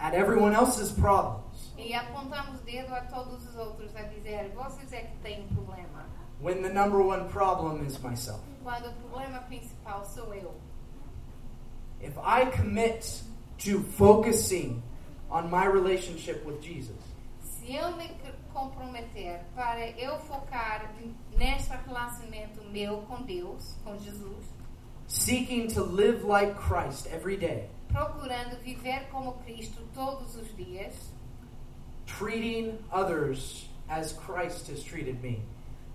at 0.00 0.14
everyone 0.14 0.54
else's 0.54 0.90
problems 0.90 1.44
E 1.76 1.94
apontamos 1.94 2.60
dedo 2.64 2.92
a 2.92 3.02
todos 3.02 3.46
os 3.48 3.54
outros 3.56 3.94
a 3.94 4.02
dizer: 4.02 4.52
vocês 4.54 4.92
é 4.92 5.02
que 5.02 5.16
têm 5.22 5.44
um 5.44 5.54
problema. 5.54 6.04
when 6.40 6.62
the 6.62 6.68
number 6.68 7.00
one 7.02 7.28
problem 7.28 7.84
is 7.86 7.98
myself. 8.02 8.40
Quando 8.64 8.88
o 8.88 8.92
problema 9.08 9.40
principal 9.46 10.04
sou 10.04 10.34
eu. 10.34 10.52
If 12.00 12.16
I 12.18 12.46
commit 12.46 13.22
to 13.58 13.80
focusing 13.96 14.82
on 15.30 15.50
my 15.50 15.64
relationship 15.66 16.44
with 16.44 16.60
Jesus, 16.60 16.96
Se 17.40 17.74
eu 17.74 17.96
me 17.96 18.08
comprometer 18.58 19.40
para 19.54 19.88
eu 19.90 20.18
focar 20.18 20.92
neste 21.36 21.70
relacionamento 21.86 22.62
meu 22.70 23.02
com 23.02 23.22
Deus, 23.22 23.76
com 23.84 23.96
Jesus, 23.98 24.46
seeking 25.06 25.68
to 25.68 25.84
live 25.84 26.24
like 26.24 26.54
Christ 26.54 27.06
every 27.06 27.36
day, 27.36 27.68
procurando 27.88 28.60
viver 28.62 29.08
como 29.10 29.34
Cristo 29.44 29.80
todos 29.94 30.34
os 30.34 30.48
dias, 30.56 31.12
treating 32.06 32.78
others 32.90 33.68
as 33.88 34.12
Christ 34.12 34.68
has 34.70 34.82
treated 34.82 35.22
me, 35.22 35.40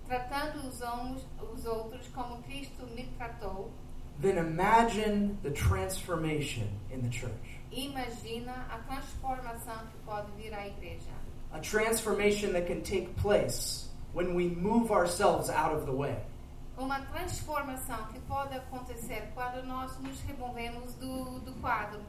tratando 0.06 0.66
os, 0.66 0.80
homens, 0.80 1.22
os 1.52 1.66
outros 1.66 2.08
como 2.14 2.42
Cristo 2.44 2.86
me 2.94 3.04
tratou, 3.18 3.70
then 4.20 4.38
imagine 4.38 5.38
the 5.42 5.50
transformation 5.50 6.68
in 6.90 7.02
the 7.02 7.10
church. 7.10 7.60
imagina 7.70 8.66
a 8.70 8.78
transformação 8.78 9.86
que 9.88 9.98
pode 10.06 10.30
vir 10.32 10.54
à 10.54 10.66
igreja. 10.66 11.23
A 11.54 11.60
transformation 11.60 12.52
that 12.52 12.66
can 12.66 12.82
take 12.82 13.16
place 13.16 13.88
when 14.12 14.34
we 14.34 14.48
move 14.48 14.90
ourselves 14.90 15.48
out 15.48 15.72
of 15.72 15.86
the 15.86 15.92
way. 15.92 16.16
Uma 16.76 17.00
transformação 17.12 18.12
que 18.12 18.20
pode 18.28 18.54
acontecer 18.54 19.30
quando 19.34 19.64
nós 19.64 19.96
nos 20.00 20.20
removemos 20.22 20.92
do, 20.94 21.38
do 21.40 21.52
quadro 21.60 22.00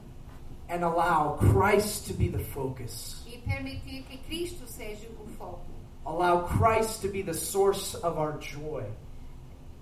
and 0.70 0.84
allow 0.84 1.38
Christ 1.40 2.08
to 2.08 2.14
be 2.14 2.28
the 2.28 2.40
focus. 2.40 3.24
e 3.28 3.38
permitir 3.38 4.04
que 4.08 4.18
Cristo 4.26 4.66
seja 4.68 5.08
o 5.20 5.28
foco. 5.38 5.66
Allow 6.06 6.42
Christ 6.42 7.02
to 7.02 7.08
be 7.08 7.22
the 7.22 7.34
source 7.34 7.96
of 7.96 8.18
our 8.18 8.38
joy. 8.40 8.84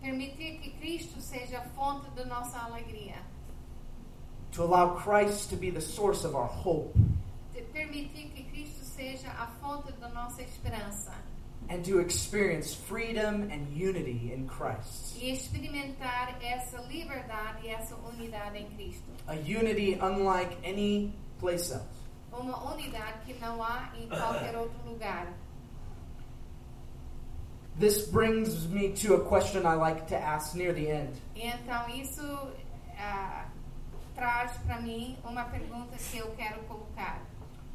Permitir 0.02 0.62
que 0.62 0.72
Cristo 0.80 1.22
seja 1.22 1.60
a 1.60 1.70
fonte 1.70 2.10
da 2.16 2.26
nossa 2.26 2.58
alegria. 2.60 3.16
To 4.52 4.64
allow 4.64 4.96
Christ 4.96 5.50
to 5.50 5.56
be 5.56 5.70
the 5.70 5.82
source 5.82 6.26
of 6.26 6.36
our 6.36 6.48
hope. 6.48 6.94
De 7.54 7.62
permitir 7.62 8.34
que 8.34 8.44
Cristo 8.44 8.83
seja 8.96 9.30
a 9.30 9.48
fonte 9.60 9.92
da 9.94 10.10
nossa 10.10 10.42
esperança. 10.42 11.14
and 11.70 11.84
to 11.86 12.00
experience 12.00 12.74
freedom 12.74 13.50
and 13.50 13.68
unity 13.74 14.32
in 14.34 14.48
Christ. 14.48 15.16
e 15.22 15.32
experimentar 15.32 16.38
essa 16.42 16.82
liberdade 16.82 17.66
e 17.66 17.70
essa 17.70 17.96
unidade 17.96 18.58
em 18.58 18.70
Cristo. 18.72 19.10
A 19.28 19.36
unity 19.36 19.98
unlike 20.02 20.58
any 20.64 21.14
place 21.40 21.72
else. 21.72 21.86
Uma 22.32 22.74
unidade 22.74 23.20
que 23.26 23.34
não 23.36 23.62
há 23.64 23.92
em 23.98 24.08
qualquer 24.08 24.58
outro 24.58 24.78
lugar. 24.90 25.28
This 27.80 28.08
brings 28.08 28.68
me 28.68 28.90
to 28.94 29.16
a 29.16 29.26
question 29.26 29.66
I 29.66 29.76
like 29.76 30.08
to 30.08 30.16
ask 30.16 30.56
near 30.56 30.74
the 30.74 30.88
end. 30.92 31.22
Então 31.36 31.90
isso 31.90 32.22
ah, 32.98 33.48
traz 34.16 34.58
para 34.66 34.82
mim 34.82 35.18
uma 35.24 35.46
pergunta 35.46 35.96
que 35.98 36.18
eu 36.18 36.32
quero 36.36 36.62
colocar. 36.64 37.22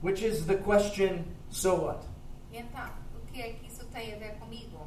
Which 0.00 0.22
is 0.22 0.46
the 0.46 0.56
question 0.56 1.24
so 1.50 1.74
what? 1.74 2.04
Então, 2.52 2.90
o 3.14 3.32
que 3.32 3.40
é 3.40 3.52
que 3.52 3.66
isso 3.66 3.84
tem 3.92 4.14
a 4.14 4.18
ver 4.18 4.38
comigo? 4.38 4.86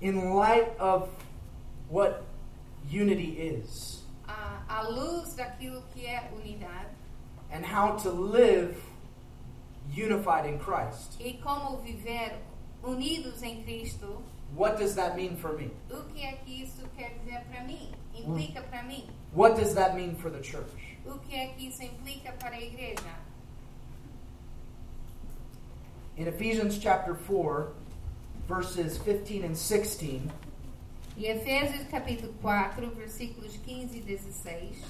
In 0.00 0.34
light 0.34 0.68
of 0.78 1.08
what 1.90 2.24
unity 2.88 3.36
is 3.38 4.04
À, 4.26 4.62
à 4.68 4.82
luz 4.88 5.34
daquilo 5.34 5.82
que 5.94 6.06
é 6.06 6.30
unidade 6.36 6.90
and 7.50 7.64
how 7.64 7.96
to 7.96 8.10
live 8.10 8.76
unified 9.90 10.46
in 10.46 10.58
Christ, 10.58 11.16
e 11.18 11.40
como 11.42 11.78
viver 11.78 12.38
unidos 12.84 13.42
em 13.42 13.62
Cristo, 13.64 14.22
what 14.54 14.78
does 14.78 14.94
that 14.94 15.16
mean 15.16 15.36
for 15.36 15.56
me? 15.56 15.70
o 15.90 16.02
que 16.12 16.22
é 16.22 16.32
que 16.44 16.62
isso 16.62 16.86
quer 16.96 17.18
dizer 17.18 17.42
para 17.50 17.64
mim? 17.64 17.90
Mm. 18.14 18.20
Implica 18.20 18.62
para 18.62 18.82
mim? 18.82 19.08
What 19.32 19.56
does 19.56 19.74
that 19.74 19.94
mean 19.96 20.14
for 20.14 20.30
the 20.30 20.42
church? 20.42 20.97
O 21.08 21.18
que 21.20 21.34
é 21.34 21.48
que 21.48 21.68
isso 21.68 21.82
implica 21.82 22.32
para 22.32 22.54
a 22.56 22.60
igreja? 22.60 23.14
In 26.16 26.26
Ephesians 26.26 26.74
chapter 26.80 27.14
4, 27.14 27.74
verses 28.48 28.98
15 28.98 29.42
and 29.44 29.54
16, 29.54 30.22
Em 31.16 31.24
Efésios 31.24 31.88
capítulo 31.90 32.32
4, 32.42 32.90
versículos 32.90 33.56
15 33.64 33.98
e 33.98 34.00
16, 34.00 34.84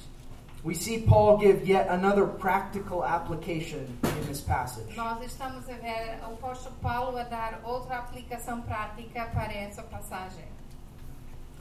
we 0.65 0.75
see 0.75 1.01
Paul 1.01 1.39
give 1.39 1.67
yet 1.67 1.89
another 1.89 2.27
practical 2.27 3.03
application 3.05 3.87
in 4.03 4.27
this 4.27 4.41
passage. 4.41 4.95
nós 4.97 5.23
estamos 5.23 5.69
a 5.69 5.75
ver 5.75 6.19
o 6.23 6.35
apóstolo 6.35 6.75
Paulo 6.83 7.17
a 7.17 7.23
dar 7.25 7.61
outra 7.65 7.99
aplicação 7.99 8.61
prática 8.63 9.27
para 9.33 9.53
essa 9.53 9.83
passagem. 9.83 10.45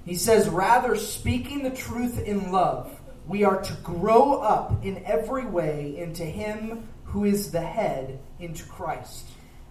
He 0.06 0.16
says, 0.16 0.48
Rather, 0.48 0.96
speaking 0.96 1.64
the 1.64 1.72
truth 1.72 2.18
in 2.26 2.52
love, 2.52 2.90
we 3.28 3.44
are 3.44 3.62
to 3.62 3.74
grow 3.84 4.40
up 4.40 4.86
in 4.86 5.04
every 5.06 5.46
way 5.46 5.98
into 5.98 6.24
Him 6.24 6.88
who 7.04 7.26
is 7.26 7.52
the 7.52 7.62
head, 7.62 8.20
into 8.40 8.64
Christ. 8.66 9.26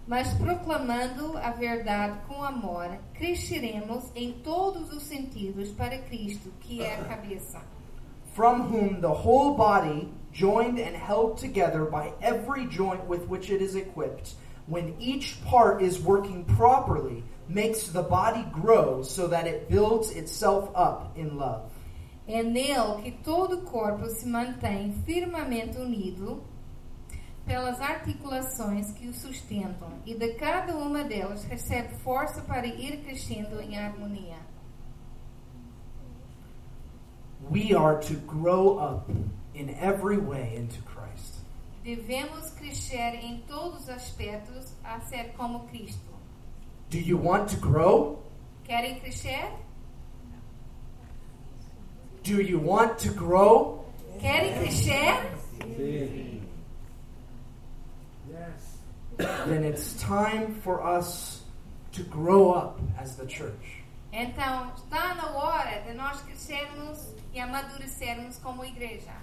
Mas 0.07 0.33
proclamando 0.35 1.37
a 1.37 1.51
verdade 1.51 2.17
com 2.27 2.41
amor, 2.41 2.97
cresceremos 3.13 4.05
em 4.15 4.31
todos 4.43 4.93
os 4.93 5.03
sentidos 5.03 5.69
para 5.71 5.97
Cristo, 5.97 6.49
que 6.61 6.81
é 6.81 6.95
a 6.95 7.03
cabeça. 7.03 7.61
From 8.33 8.61
whom 8.61 9.01
the 9.01 9.07
whole 9.07 9.55
body, 9.55 10.09
joined 10.31 10.79
and 10.79 10.95
held 10.95 11.37
together 11.37 11.85
by 11.85 12.13
every 12.21 12.67
joint 12.67 13.05
with 13.07 13.27
which 13.27 13.49
it 13.49 13.61
is 13.61 13.75
equipped, 13.75 14.35
when 14.67 14.95
each 14.99 15.43
part 15.43 15.81
is 15.81 15.99
working 15.99 16.45
properly, 16.45 17.23
makes 17.49 17.89
the 17.89 18.03
body 18.03 18.45
grow 18.51 19.01
so 19.01 19.27
that 19.27 19.47
it 19.47 19.67
builds 19.69 20.11
itself 20.11 20.69
up 20.75 21.17
in 21.17 21.37
love. 21.37 21.71
É 22.27 22.43
nele 22.43 23.01
que 23.03 23.11
todo 23.23 23.59
o 23.59 23.61
corpo 23.61 24.05
se 24.09 24.27
mantém 24.27 24.91
firmemente 25.05 25.77
unido 25.77 26.43
pelas 27.45 27.79
articulações 27.79 28.91
que 28.91 29.07
o 29.07 29.13
sustentam, 29.13 29.89
e 30.05 30.13
de 30.13 30.33
cada 30.33 30.75
uma 30.75 31.05
delas 31.05 31.45
recebe 31.45 31.95
força 31.99 32.41
para 32.41 32.67
ir 32.67 33.01
crescendo 33.03 33.61
em 33.61 33.77
harmonia. 33.77 34.35
We 37.49 37.73
are 37.73 37.97
to 38.07 38.15
grow 38.27 38.77
up 38.77 39.09
in 39.55 39.69
every 39.69 40.17
way 40.17 40.57
into 40.57 40.81
Christ. 40.83 41.35
Devemos 41.83 42.49
crescer 42.49 43.23
em 43.23 43.41
todos 43.47 43.83
os 43.83 43.89
aspectos 43.89 44.73
a 44.83 44.99
ser 44.99 45.31
como 45.37 45.61
Cristo. 45.67 46.11
Do 46.89 46.97
you 46.97 47.17
want 47.17 47.49
to 47.51 47.57
grow? 47.57 48.21
Querem 48.65 48.99
crescer? 48.99 49.53
Do 52.27 52.41
you 52.41 52.59
want 52.59 52.99
to 52.99 53.09
grow? 53.11 53.85
Querem 54.19 54.59
crescer? 54.59 55.15
Yes. 58.29 58.77
Then 59.17 59.63
it's 59.63 59.93
time 59.93 60.53
for 60.55 60.83
us 60.83 61.43
to 61.93 62.03
grow 62.03 62.51
up 62.51 62.81
as 62.99 63.15
the 63.15 63.25
church. 63.25 63.81
Então, 64.11 64.73
está 64.75 65.15
na 65.15 65.37
hora 65.37 65.81
de 65.87 65.93
nós 65.93 66.19
crescermos 66.23 67.15
e 67.33 67.39
amadurecermos 67.39 68.37
como 68.39 68.65
igreja. 68.65 69.13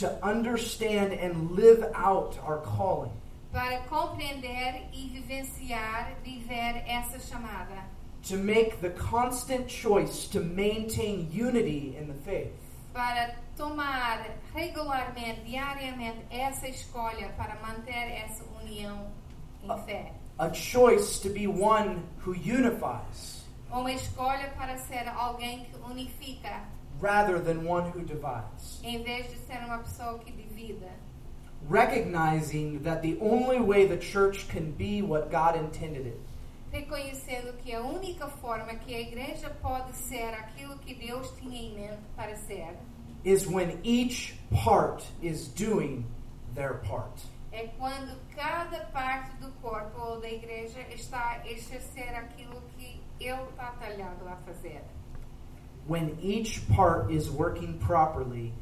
To 0.00 0.08
understand 0.22 1.14
and 1.14 1.52
live 1.52 1.82
out 1.94 2.38
our 2.46 2.58
calling. 2.76 3.12
Para 3.50 3.80
compreender 3.88 4.90
e 4.92 5.08
vivenciar, 5.08 6.16
viver 6.22 6.84
essa 6.86 7.18
chamada. 7.18 7.82
To 8.28 8.36
make 8.36 8.80
the 8.80 8.90
constant 8.90 9.66
choice 9.66 10.28
to 10.28 10.40
maintain 10.40 11.28
unity 11.32 11.96
in 11.98 12.06
the 12.06 12.14
faith. 12.24 12.52
Para 12.94 13.34
tomar 13.56 14.24
regularmente, 14.54 15.40
diariamente, 15.44 16.24
essa 16.30 16.68
escolha 16.68 17.30
para 17.36 17.56
manter 17.60 18.12
essa 18.12 18.44
união 18.62 19.06
em 19.64 19.84
fé. 19.84 20.12
A 20.38 20.52
choice 20.52 21.18
to 21.20 21.30
be 21.30 21.46
one 21.46 22.02
who 22.24 22.32
unifies 22.32 23.42
Uma 23.70 23.92
escolha 23.92 24.52
para 24.56 24.76
ser 24.78 25.08
alguém 25.08 25.64
que 25.64 25.76
unifica, 25.90 26.62
rather 27.00 27.40
than 27.40 27.66
one 27.66 27.90
who 27.90 28.04
divides. 28.04 28.80
em 28.84 29.02
vez 29.02 29.28
de 29.30 29.38
ser 29.38 29.58
uma 29.64 29.78
pessoa 29.78 30.18
que 30.18 30.30
divida. 30.30 30.90
Recognizing 31.68 32.80
that 32.84 33.02
the 33.02 33.16
only 33.20 33.60
way 33.60 33.86
the 33.86 33.96
church 33.98 34.46
can 34.48 34.72
be 34.72 35.00
what 35.02 35.30
God 35.30 35.56
intended 35.56 36.06
it 36.06 36.20
Reconhecendo 36.72 37.52
que 37.58 37.74
a 37.74 37.82
única 37.82 38.26
forma 38.26 38.74
que 38.76 38.94
a 38.94 39.00
igreja 39.00 39.50
pode 39.60 39.94
ser 39.94 40.32
aquilo 40.34 40.78
que 40.78 40.94
Deus 40.94 41.30
tinha 41.38 41.60
em 41.60 41.74
mente 41.74 42.02
para 42.16 42.34
ser 42.34 42.74
is 43.24 43.46
when 43.46 43.78
each 43.84 44.34
part 44.64 45.04
is 45.22 45.48
doing 45.48 46.04
their 46.54 46.80
part. 46.88 47.22
é 47.52 47.66
quando 47.78 48.18
cada 48.34 48.86
parte 48.86 49.36
do 49.36 49.52
corpo 49.60 50.00
ou 50.00 50.20
da 50.20 50.28
igreja 50.30 50.80
está 50.88 51.32
a 51.32 51.50
exercer 51.50 52.14
aquilo 52.16 52.60
que 52.76 53.00
ele 53.20 53.42
está 53.50 53.72
talhado 53.72 54.26
a 54.26 54.36
fazer. 54.36 54.82
When 55.86 56.16
each 56.22 56.60
part 56.74 57.12
is 57.12 57.28
working 57.28 57.78
properly, 57.78 58.52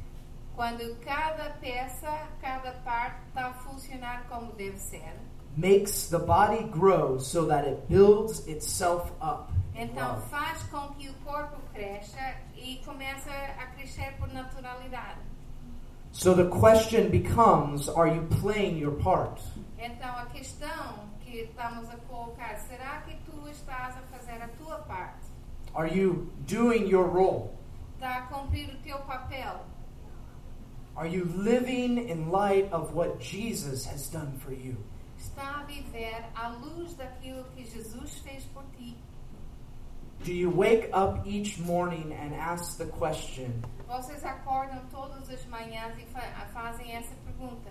Quando 0.55 0.95
cada 0.99 1.51
peça, 1.61 2.27
cada 2.41 2.73
parte 2.83 3.25
está 3.29 3.47
a 3.47 3.53
funcionar 3.53 4.27
como 4.27 4.51
deve 4.51 4.77
ser. 4.77 5.15
Makes 5.57 6.07
the 6.07 6.19
body 6.19 6.63
grow 6.63 7.17
so 7.17 7.45
that 7.45 7.65
it 7.65 7.87
builds 7.89 8.47
itself 8.47 9.11
up. 9.21 9.51
Então 9.75 10.15
love. 10.15 10.29
faz 10.29 10.63
com 10.63 10.93
que 10.95 11.09
o 11.09 11.13
corpo 11.25 11.57
cresça 11.73 12.35
e 12.55 12.81
começa 12.85 13.31
a 13.31 13.65
crescer 13.75 14.13
por 14.19 14.27
naturalidade. 14.33 15.19
So 16.11 16.35
the 16.35 16.49
question 16.49 17.09
becomes 17.09 17.87
are 17.87 18.07
you 18.07 18.27
playing 18.41 18.77
your 18.77 18.91
part? 18.91 19.41
Então 19.77 20.15
a 20.17 20.25
questão 20.25 21.09
que 21.21 21.43
estamos 21.43 21.89
a 21.89 21.97
colocar, 22.07 22.57
será 22.57 23.01
que 23.01 23.15
tu 23.25 23.47
estás 23.47 23.95
a 23.97 24.01
fazer 24.11 24.41
a 24.41 24.47
tua 24.49 24.77
parte? 24.79 25.31
Are 25.73 25.87
you 25.87 26.29
doing 26.45 26.87
your 26.87 27.07
role? 27.07 27.51
Está 27.95 28.17
a 28.17 28.21
cumprir 28.23 28.69
o 28.69 28.77
teu 28.83 28.99
papel? 28.99 29.61
Are 30.95 31.07
you 31.07 31.23
living 31.23 32.09
in 32.09 32.29
light 32.29 32.71
of 32.73 32.93
what 32.93 33.19
Jesus 33.21 33.85
has 33.85 34.09
done 34.09 34.37
for 34.39 34.51
you? 34.51 34.75
Está 35.31 35.61
a 35.61 35.63
viver 35.63 36.25
à 36.35 36.49
luz 36.49 36.93
daquilo 36.95 37.43
que 37.55 37.63
Jesus 37.63 38.19
fez 38.19 38.43
por 38.53 38.63
ti? 38.77 38.97
Do 40.23 40.31
you 40.33 40.49
wake 40.51 40.89
up 40.93 41.25
each 41.25 41.57
morning 41.59 42.11
and 42.13 42.35
ask 42.35 42.77
the 42.77 42.85
question, 42.85 43.61
Vocês 43.87 44.23
acordam 44.23 44.79
todas 44.91 45.29
as 45.29 45.43
manhãs 45.47 45.97
e 45.97 46.05
fa 46.07 46.21
fazem 46.53 46.91
essa 46.95 47.15
pergunta: 47.25 47.69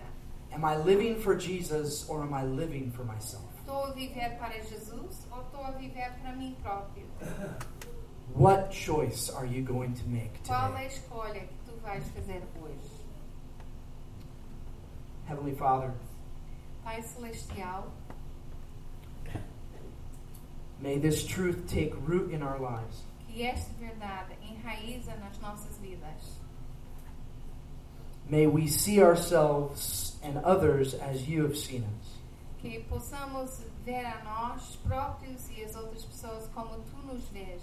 Am 0.51 0.65
I 0.65 0.75
living 0.75 1.15
for 1.21 1.37
Jesus 1.39 2.09
or 2.09 2.21
am 2.23 2.33
I 2.33 2.43
living 2.43 2.91
for 2.91 3.05
myself? 3.05 3.45
Estou 3.59 3.85
a 3.85 3.91
viver 3.93 4.37
para 4.37 4.59
Jesus 4.63 5.25
ou 5.31 5.41
estou 5.43 5.63
a 5.63 5.71
viver 5.71 6.11
para 6.21 6.33
mim 6.35 6.55
próprio? 6.61 7.05
What 8.35 8.73
choice 8.73 9.29
are 9.29 9.45
you 9.45 9.63
going 9.63 9.93
to 9.93 10.07
make 10.09 10.41
Qual 10.45 10.59
é 10.59 10.65
a 10.65 10.71
today? 10.71 10.87
escolha 10.87 11.39
que 11.39 11.55
tu 11.65 11.77
vais 11.83 12.03
fazer 12.09 12.41
hoje? 12.61 13.01
Heavenly 15.29 15.55
Father, 15.55 15.93
Pai 16.83 17.01
Celestial, 17.01 17.91
may 20.79 20.97
this 20.97 21.25
truth 21.25 21.67
take 21.67 21.93
root 22.07 22.31
in 22.31 22.41
our 22.41 22.59
lives. 22.59 23.03
que 23.33 23.43
esta 23.45 23.71
verdade 23.79 24.35
enraiza 24.43 25.15
nas 25.19 25.37
nossas 25.39 25.77
vidas. 25.77 26.37
May 28.29 28.47
we 28.47 28.67
see 28.67 29.01
ourselves 29.01 30.17
and 30.23 30.37
others 30.39 30.93
as 30.93 31.27
you 31.27 31.43
have 31.43 31.57
seen 31.57 31.83
us. 31.83 32.17
Que 32.61 32.83
possamos 32.89 33.61
ver 33.85 34.05
a 34.05 34.21
nós 34.23 34.77
próprios 34.87 35.49
e 35.55 35.63
as 35.63 35.75
outras 35.75 36.05
pessoas 36.05 36.47
como 36.53 36.77
tu 36.91 37.07
nos 37.07 37.23
vês. 37.29 37.61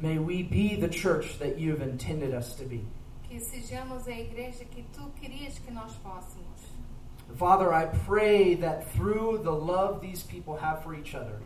May 0.00 0.18
we 0.18 0.42
be 0.42 0.76
the 0.76 0.88
church 0.88 1.38
that 1.38 1.58
you 1.58 1.72
have 1.72 1.82
intended 1.82 2.34
us 2.34 2.54
to 2.56 2.64
be. 2.64 2.84
Que 3.28 3.40
sejamos 3.40 4.06
a 4.06 4.12
igreja 4.12 4.64
que 4.64 4.84
tu 4.92 5.10
querias 5.20 5.58
que 5.58 5.72
nós 5.72 5.92
fôssemos. 5.96 6.53
Father, 7.36 7.72
I 7.72 7.86
pray 7.86 8.54
that 8.56 8.90
through 8.92 9.40
the 9.42 9.50
love 9.50 10.00
these 10.00 10.22
people 10.22 10.56
have 10.56 10.82
for 10.82 10.94
each 10.94 11.14
other, 11.14 11.40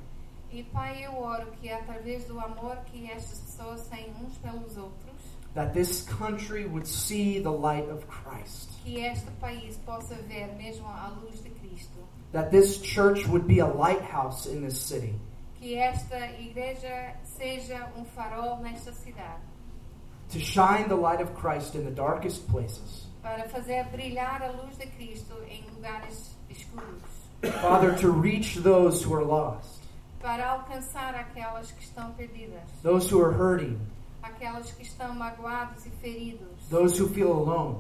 E 0.51 0.63
Pai, 0.63 1.05
eu 1.05 1.13
oro 1.15 1.47
que 1.61 1.69
através 1.69 2.25
do 2.27 2.39
amor 2.41 2.79
que 2.91 3.07
estas 3.11 3.39
pessoas 3.41 3.87
têm 3.89 4.13
uns 4.23 4.37
pelos 4.39 4.77
outros, 4.77 5.19
that 5.55 5.73
this 5.75 6.03
country 6.05 6.67
would 6.67 6.87
see 6.87 7.39
the 7.39 7.51
light 7.51 7.89
of 7.91 8.07
Christ, 8.09 8.71
que 8.85 8.99
este 9.05 9.27
país 9.41 9.77
possa 9.87 10.15
ver 10.27 10.49
mesmo 10.57 10.87
a 10.87 11.11
luz 11.23 11.41
de 11.41 11.51
Cristo. 11.51 11.99
that 12.33 12.51
this 12.51 12.81
church 12.81 13.27
would 13.27 13.47
be 13.47 13.59
a 13.61 13.67
lighthouse 13.67 14.47
in 14.47 14.63
this 14.63 14.79
city, 14.81 15.15
Que 15.61 15.77
esta 15.79 16.17
igreja 16.39 17.15
seja 17.25 17.91
um 17.97 18.05
farol 18.05 18.61
nesta 18.63 18.93
cidade, 18.93 19.41
to 20.31 20.39
shine 20.39 20.89
the 20.89 20.95
light 20.97 21.21
of 21.21 21.35
Christ 21.35 21.75
in 21.75 21.85
the 21.85 21.91
darkest 21.91 22.47
places. 22.49 23.05
Para 23.23 23.49
fazer 23.49 23.85
brilhar 23.87 24.43
a 24.43 24.51
luz 24.51 24.77
de 24.77 24.87
Cristo 24.87 25.35
em 25.49 25.65
lugares 25.75 26.37
escuros, 26.49 27.03
Father, 27.61 27.95
to 27.97 28.11
reach 28.11 28.61
those 28.63 29.03
who 29.03 29.15
are 29.15 29.25
lost, 29.25 29.81
para 30.21 30.51
alcançar 30.51 31.15
aquelas 31.15 31.71
que 31.73 31.83
estão 31.85 32.13
perdidas, 32.13 32.63
those 32.83 33.09
who 33.13 33.23
are 33.23 33.33
hurting, 33.33 33.79
aquelas 34.23 34.73
que 34.73 34.83
estão 34.83 35.15
magoados 35.15 35.87
e 35.87 35.91
feridos, 36.03 36.49
those 36.71 37.01
who 37.01 37.09
feel 37.09 37.33
alone, 37.33 37.77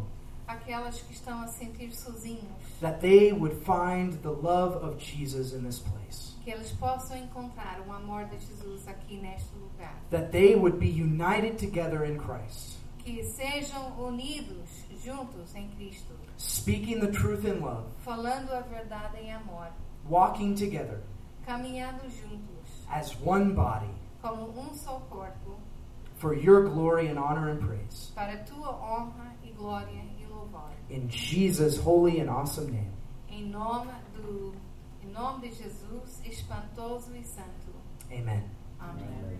aquelas 0.46 1.00
que 1.00 1.12
estão 1.12 1.42
a 1.42 1.48
sentir 1.48 1.92
sozinhos, 1.92 2.44
that 2.80 3.00
they 3.00 3.32
would 3.32 3.56
find 3.64 4.22
the 4.22 4.30
love 4.30 4.76
of 4.76 4.98
Jesus 4.98 5.52
in 5.52 5.62
this 5.62 5.80
place, 5.80 6.36
que 6.44 6.50
eles 6.52 6.70
possam 6.72 7.16
encontrar 7.16 7.80
o 7.86 7.92
amor 7.92 8.24
de 8.26 8.38
Jesus 8.38 8.86
aqui 8.86 9.16
neste 9.16 9.54
lugar, 9.56 9.94
that 10.10 10.30
they 10.30 10.54
would 10.54 10.78
be 10.78 10.88
united 10.88 11.58
together 11.58 12.04
in 12.04 12.16
Christ, 12.18 12.78
que 13.04 13.24
sejam 13.24 13.92
unidos 13.98 14.77
juntos 15.02 15.54
em 15.54 15.68
Cristo, 15.70 16.14
speaking 16.38 17.00
the 17.00 17.08
truth 17.10 17.44
in 17.44 17.60
love, 17.60 17.86
falando 18.04 18.52
a 18.52 18.60
verdade 18.60 19.18
em 19.18 19.32
amor, 19.32 19.68
walking 20.08 20.54
together 20.54 21.00
caminhando 21.46 22.02
juntos 22.10 22.86
as 22.90 23.16
one 23.24 23.54
body 23.54 23.90
como 24.20 24.48
um 24.58 24.74
só 24.74 25.00
corpo 25.08 25.58
for 26.18 26.34
your 26.34 26.68
glory 26.68 27.08
and 27.08 27.18
honor 27.18 27.48
and 27.48 27.60
praise. 27.60 28.12
para 28.14 28.34
a 28.34 28.44
tua 28.44 28.70
honra 28.70 29.34
e 29.42 29.50
glória 29.52 30.04
e 30.18 30.26
louvor. 30.26 30.70
In 30.90 31.08
Jesus' 31.08 31.78
holy 31.78 32.20
and 32.20 32.28
awesome 32.28 32.70
name. 32.70 32.90
Em 33.30 33.48
nome 33.48 33.92
do 34.14 34.52
em 35.02 35.10
nome 35.12 35.48
de 35.48 35.54
Jesus 35.54 36.20
espantoso 36.26 37.14
e 37.16 37.22
santo. 37.24 37.72
Amen. 38.10 38.44
Amém. 38.80 39.38